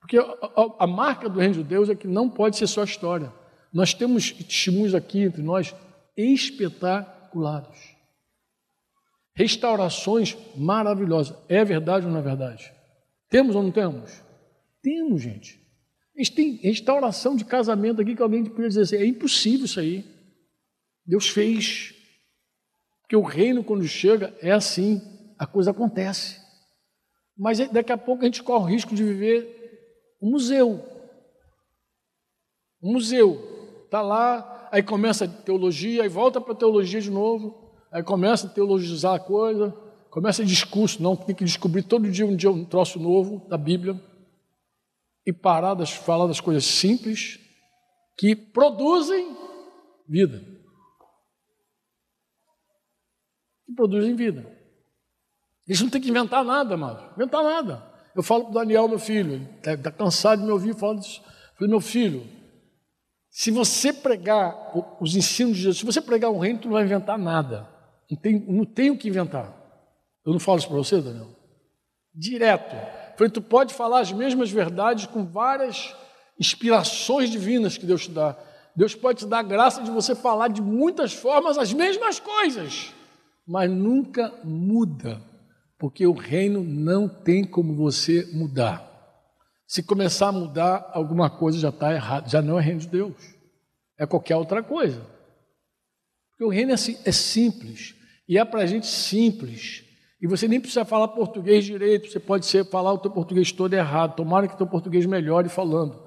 [0.01, 2.83] Porque a, a, a, marca do reino de Deus é que não pode ser só
[2.85, 3.33] história.
[3.73, 5.75] Nós temos testemunhos aqui entre nós
[6.17, 7.96] espetaculares.
[9.37, 11.37] Restaurações maravilhosas.
[11.47, 12.73] É verdade ou não é verdade?
[13.29, 14.23] Temos ou não temos?
[14.83, 15.61] Temos, gente.
[16.17, 19.79] A gente tem restauração de casamento aqui que alguém podia dizer assim: é impossível isso
[19.79, 20.05] aí.
[21.05, 21.95] Deus fez.
[23.03, 25.03] Porque o reino, quando chega, é assim,
[25.39, 26.41] a coisa acontece.
[27.37, 30.83] Mas daqui a pouco a gente corre o risco de viver um museu.
[32.83, 33.83] Um museu.
[33.85, 37.66] Está lá, aí começa a teologia, aí volta para a teologia de novo,
[37.97, 39.71] aí começa a teologizar a coisa,
[40.11, 43.99] começa discurso, não, tem que descobrir todo dia um dia um troço novo da Bíblia
[45.25, 47.41] e parar de falar das coisas simples
[48.19, 49.35] que produzem
[50.07, 50.45] vida.
[53.65, 54.47] que produzem vida.
[55.67, 57.15] Eles não têm que inventar nada, amado.
[57.15, 57.93] Inventar nada.
[58.15, 61.23] Eu falo para o Daniel, meu filho, ele está cansado de me ouvir falando disso.
[61.25, 62.27] Eu falei, meu filho,
[63.31, 64.55] se você pregar
[65.01, 67.75] os ensinos de Jesus, se você pregar um reino, tu não vai inventar nada.
[68.11, 69.53] Não tem, não que inventar.
[70.25, 71.29] Eu não falo isso para você, Daniel?
[72.15, 72.75] Direto.
[73.17, 75.95] Falei, tu pode falar as mesmas verdades com várias
[76.39, 78.37] inspirações divinas que Deus te dá.
[78.75, 82.93] Deus pode te dar a graça de você falar de muitas formas as mesmas coisas
[83.47, 85.23] mas nunca muda,
[85.79, 88.85] porque o reino não tem como você mudar.
[89.69, 93.15] Se começar a mudar, alguma coisa já está errada, já não é reino de Deus,
[93.97, 95.01] é qualquer outra coisa.
[96.31, 97.95] Porque o reino é, é simples,
[98.29, 99.85] e é para gente simples.
[100.21, 103.75] E você nem precisa falar português direito, você pode ser, falar o teu português todo
[103.75, 106.07] errado, tomara que o teu português melhore falando.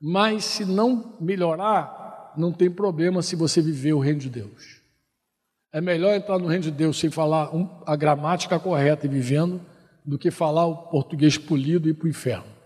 [0.00, 4.82] Mas se não melhorar, não tem problema se você viver o reino de Deus.
[5.72, 7.50] É melhor entrar no reino de Deus sem falar
[7.86, 9.60] a gramática correta e vivendo,
[10.04, 12.56] do que falar o português polido e ir para o inferno.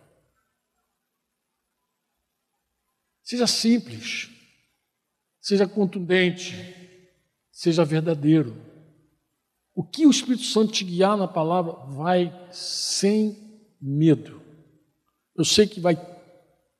[3.23, 4.29] Seja simples,
[5.41, 6.55] seja contundente,
[7.51, 8.70] seja verdadeiro.
[9.81, 13.35] O que o Espírito Santo te guiar na palavra, vai sem
[13.81, 14.39] medo.
[15.35, 15.99] Eu sei que vai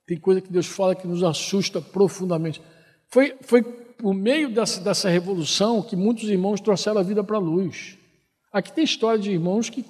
[0.05, 2.61] tem coisa que Deus fala que nos assusta profundamente.
[3.07, 7.39] Foi, foi por meio dessa, dessa revolução que muitos irmãos trouxeram a vida para a
[7.39, 7.97] luz.
[8.53, 9.83] Aqui tem história de irmãos que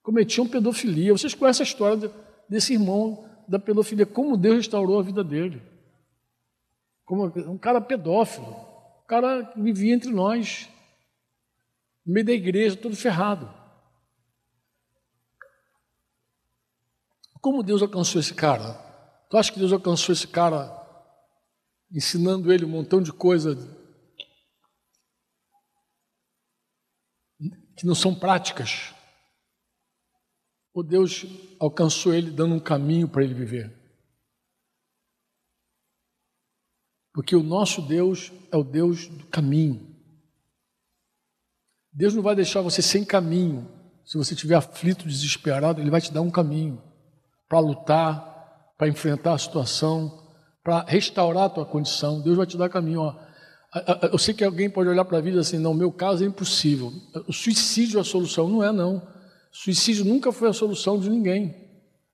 [0.00, 1.10] cometiam pedofilia.
[1.10, 2.12] Vocês conhecem a história
[2.48, 5.60] desse irmão da pedofilia, como Deus restaurou a vida dele.
[7.04, 10.68] Como um cara pedófilo, um cara que vivia entre nós,
[12.04, 13.52] no meio da igreja, todo ferrado.
[17.40, 18.74] Como Deus alcançou esse cara?
[19.28, 20.80] Tu acha que Deus alcançou esse cara
[21.90, 23.58] ensinando ele um montão de coisas
[27.76, 28.94] que não são práticas.
[30.72, 31.26] O Deus
[31.58, 33.76] alcançou ele dando um caminho para ele viver.
[37.12, 39.91] Porque o nosso Deus é o Deus do caminho.
[41.92, 43.68] Deus não vai deixar você sem caminho.
[44.04, 46.82] Se você estiver aflito, desesperado, Ele vai te dar um caminho
[47.48, 50.22] para lutar, para enfrentar a situação,
[50.64, 52.20] para restaurar a tua condição.
[52.20, 53.00] Deus vai te dar caminho.
[53.00, 53.14] Ó.
[54.10, 56.92] Eu sei que alguém pode olhar para a vida assim, não, meu caso é impossível.
[57.28, 58.48] O suicídio é a solução.
[58.48, 59.06] Não é, não.
[59.52, 61.54] Suicídio nunca foi a solução de ninguém.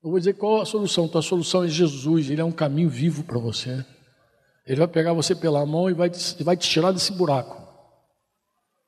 [0.03, 1.09] Eu vou dizer qual a solução.
[1.09, 2.29] Tua solução é Jesus.
[2.31, 3.85] Ele é um caminho vivo para você.
[4.67, 7.68] Ele vai pegar você pela mão e vai te, vai te tirar desse buraco.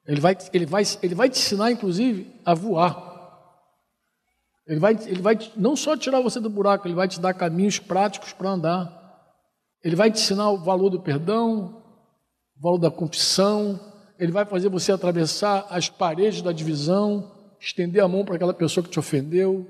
[0.06, 3.10] Ele vai, ele, vai, ele vai te ensinar, inclusive, a voar.
[4.66, 7.78] Ele vai, ele vai não só tirar você do buraco, ele vai te dar caminhos
[7.78, 9.00] práticos para andar.
[9.82, 11.82] Ele vai te ensinar o valor do perdão,
[12.56, 13.80] o valor da confissão,
[14.18, 18.84] ele vai fazer você atravessar as paredes da divisão, estender a mão para aquela pessoa
[18.84, 19.66] que te ofendeu,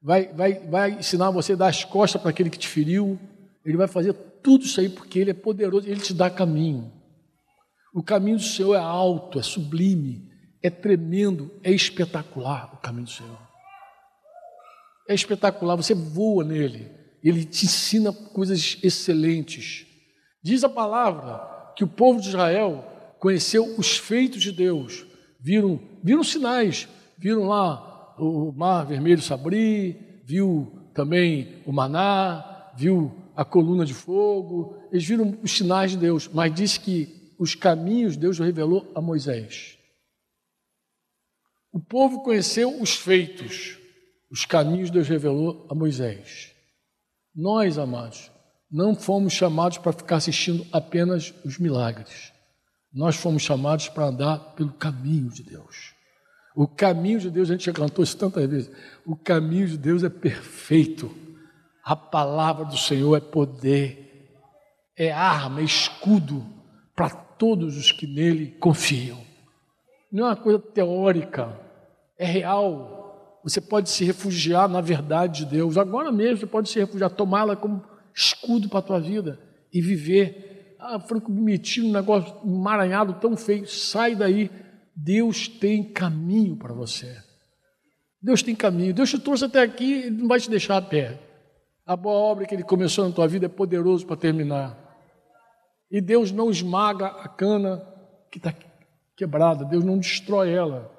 [0.00, 3.18] vai, vai, vai ensinar você a dar as costas para aquele que te feriu,
[3.64, 6.92] ele vai fazer tudo isso aí porque ele é poderoso, ele te dá caminho.
[7.94, 10.28] O caminho do Senhor é alto, é sublime,
[10.62, 13.38] é tremendo, é espetacular o caminho do Senhor.
[15.08, 16.90] É espetacular, você voa nele,
[17.22, 19.86] ele te ensina coisas excelentes.
[20.42, 22.84] Diz a palavra que o povo de Israel
[23.18, 25.06] conheceu os feitos de Deus,
[25.40, 33.12] viram, viram sinais, viram lá o mar vermelho se abrir, viu também o maná, viu
[33.34, 38.16] a coluna de fogo, eles viram os sinais de Deus, mas diz que os caminhos
[38.16, 39.78] Deus revelou a Moisés.
[41.72, 43.78] O povo conheceu os feitos,
[44.30, 46.54] os caminhos Deus revelou a Moisés.
[47.34, 48.30] Nós, amados,
[48.70, 52.32] não fomos chamados para ficar assistindo apenas os milagres.
[52.92, 55.94] Nós fomos chamados para andar pelo caminho de Deus.
[56.56, 58.70] O caminho de Deus, a gente já cantou isso tantas vezes.
[59.06, 61.14] O caminho de Deus é perfeito.
[61.84, 64.34] A palavra do Senhor é poder,
[64.96, 66.44] é arma, é escudo
[66.96, 69.18] para todos os que nele confiam.
[70.10, 71.58] Não é uma coisa teórica,
[72.18, 73.40] é real.
[73.44, 75.78] Você pode se refugiar na verdade de Deus.
[75.78, 77.82] Agora mesmo você pode se refugiar, tomá-la como
[78.14, 79.38] escudo para a tua vida
[79.72, 80.76] e viver.
[80.78, 83.66] Ah, Franco, me meti num negócio emaranhado tão feio.
[83.66, 84.50] Sai daí.
[84.94, 87.16] Deus tem caminho para você.
[88.20, 88.92] Deus tem caminho.
[88.92, 91.20] Deus te trouxe até aqui e não vai te deixar a pé.
[91.86, 94.87] A boa obra que Ele começou na tua vida é poderoso para terminar.
[95.90, 97.82] E Deus não esmaga a cana
[98.30, 98.54] que está
[99.16, 99.64] quebrada.
[99.64, 100.90] Deus não destrói ela.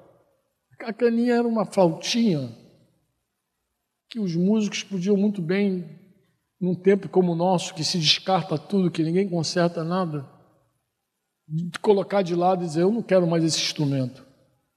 [0.80, 2.50] A caninha era uma flautinha
[4.08, 6.00] que os músicos podiam muito bem
[6.60, 10.28] num tempo como o nosso, que se descarta tudo, que ninguém conserta nada,
[11.48, 14.26] de colocar de lado e dizer: Eu não quero mais esse instrumento.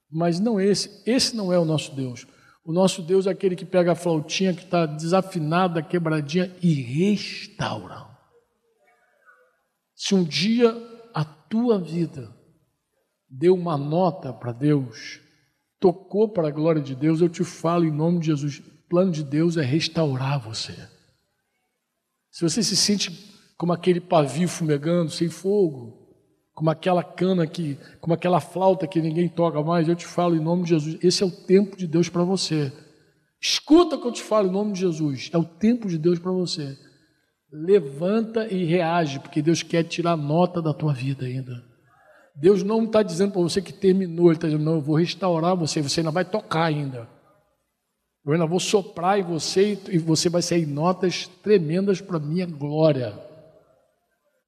[0.09, 2.27] Mas não esse, esse não é o nosso Deus.
[2.63, 8.12] O nosso Deus é aquele que pega a flautinha que está desafinada, quebradinha e restaura.
[10.05, 10.75] Se um dia
[11.13, 12.29] a tua vida
[13.29, 15.21] deu uma nota para Deus,
[15.79, 19.13] tocou para a glória de Deus, eu te falo em nome de Jesus: o plano
[19.13, 20.75] de Deus é restaurar você.
[22.29, 26.13] Se você se sente como aquele pavio fumegando, sem fogo,
[26.53, 30.41] como aquela cana que, como aquela flauta que ninguém toca mais, eu te falo em
[30.41, 32.73] nome de Jesus, esse é o tempo de Deus para você.
[33.39, 36.19] Escuta o que eu te falo em nome de Jesus, é o tempo de Deus
[36.19, 36.77] para você.
[37.53, 41.63] Levanta e reage, porque Deus quer tirar nota da tua vida ainda.
[42.35, 45.55] Deus não está dizendo para você que terminou, Ele está dizendo, não, eu vou restaurar
[45.55, 47.07] você, você ainda vai tocar ainda.
[48.25, 53.13] Eu ainda vou soprar em você e você vai sair notas tremendas para minha glória.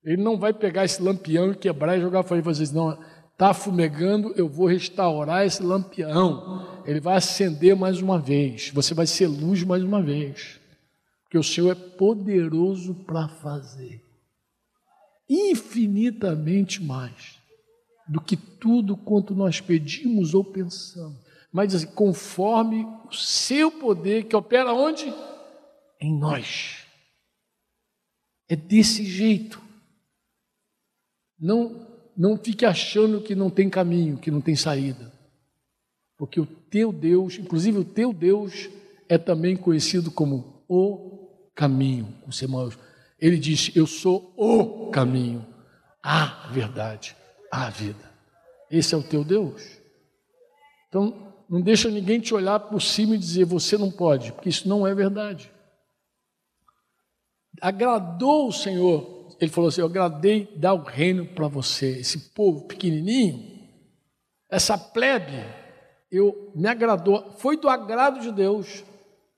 [0.04, 2.98] Ele não vai pegar esse lampião e quebrar e jogar fora e fazer assim, não,
[3.34, 6.82] está fumegando, eu vou restaurar esse lampião.
[6.86, 10.60] Ele vai acender mais uma vez, você vai ser luz mais uma vez.
[11.36, 14.02] Porque o Senhor é poderoso para fazer
[15.28, 17.42] infinitamente mais
[18.08, 24.36] do que tudo quanto nós pedimos ou pensamos mas assim, conforme o seu poder que
[24.36, 25.06] opera onde?
[26.02, 26.86] Em nós.
[28.50, 29.62] É desse jeito.
[31.40, 35.14] Não, não fique achando que não tem caminho, que não tem saída.
[36.18, 38.70] Porque o teu Deus, inclusive o teu Deus,
[39.08, 41.15] é também conhecido como o
[41.56, 42.46] caminho, com C
[43.20, 45.46] Ele diz: Eu sou o caminho,
[46.04, 47.16] a verdade,
[47.52, 48.12] a vida.
[48.70, 49.64] Esse é o teu Deus.
[50.90, 54.68] Então, não deixa ninguém te olhar por cima e dizer você não pode, porque isso
[54.68, 55.52] não é verdade.
[57.62, 62.68] Agradou o Senhor, ele falou assim: Eu agradei dar o reino para você, esse povo
[62.68, 63.56] pequenininho,
[64.50, 65.44] essa plebe,
[66.12, 68.84] eu me agradou, foi do agrado de Deus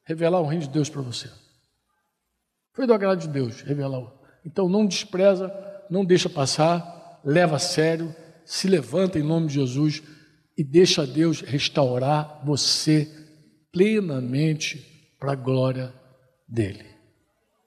[0.03, 1.29] revelar o reino de Deus para você.
[2.77, 4.13] Foi do agrado de Deus revelar.
[4.45, 5.51] Então não despreza,
[5.89, 8.15] não deixa passar, leva a sério,
[8.45, 10.03] se levanta em nome de Jesus
[10.55, 13.11] e deixa Deus restaurar você
[13.71, 15.91] plenamente para a glória
[16.47, 16.85] dele.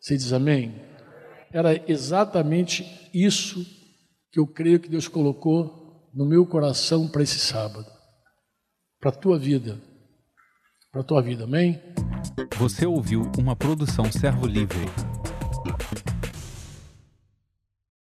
[0.01, 0.81] Você diz amém?
[1.53, 3.67] Era exatamente isso
[4.31, 7.91] que eu creio que Deus colocou no meu coração para esse sábado,
[9.01, 9.77] para a tua vida,
[10.93, 11.81] para a tua vida, amém?
[12.59, 14.89] Você ouviu uma produção Servo Livre.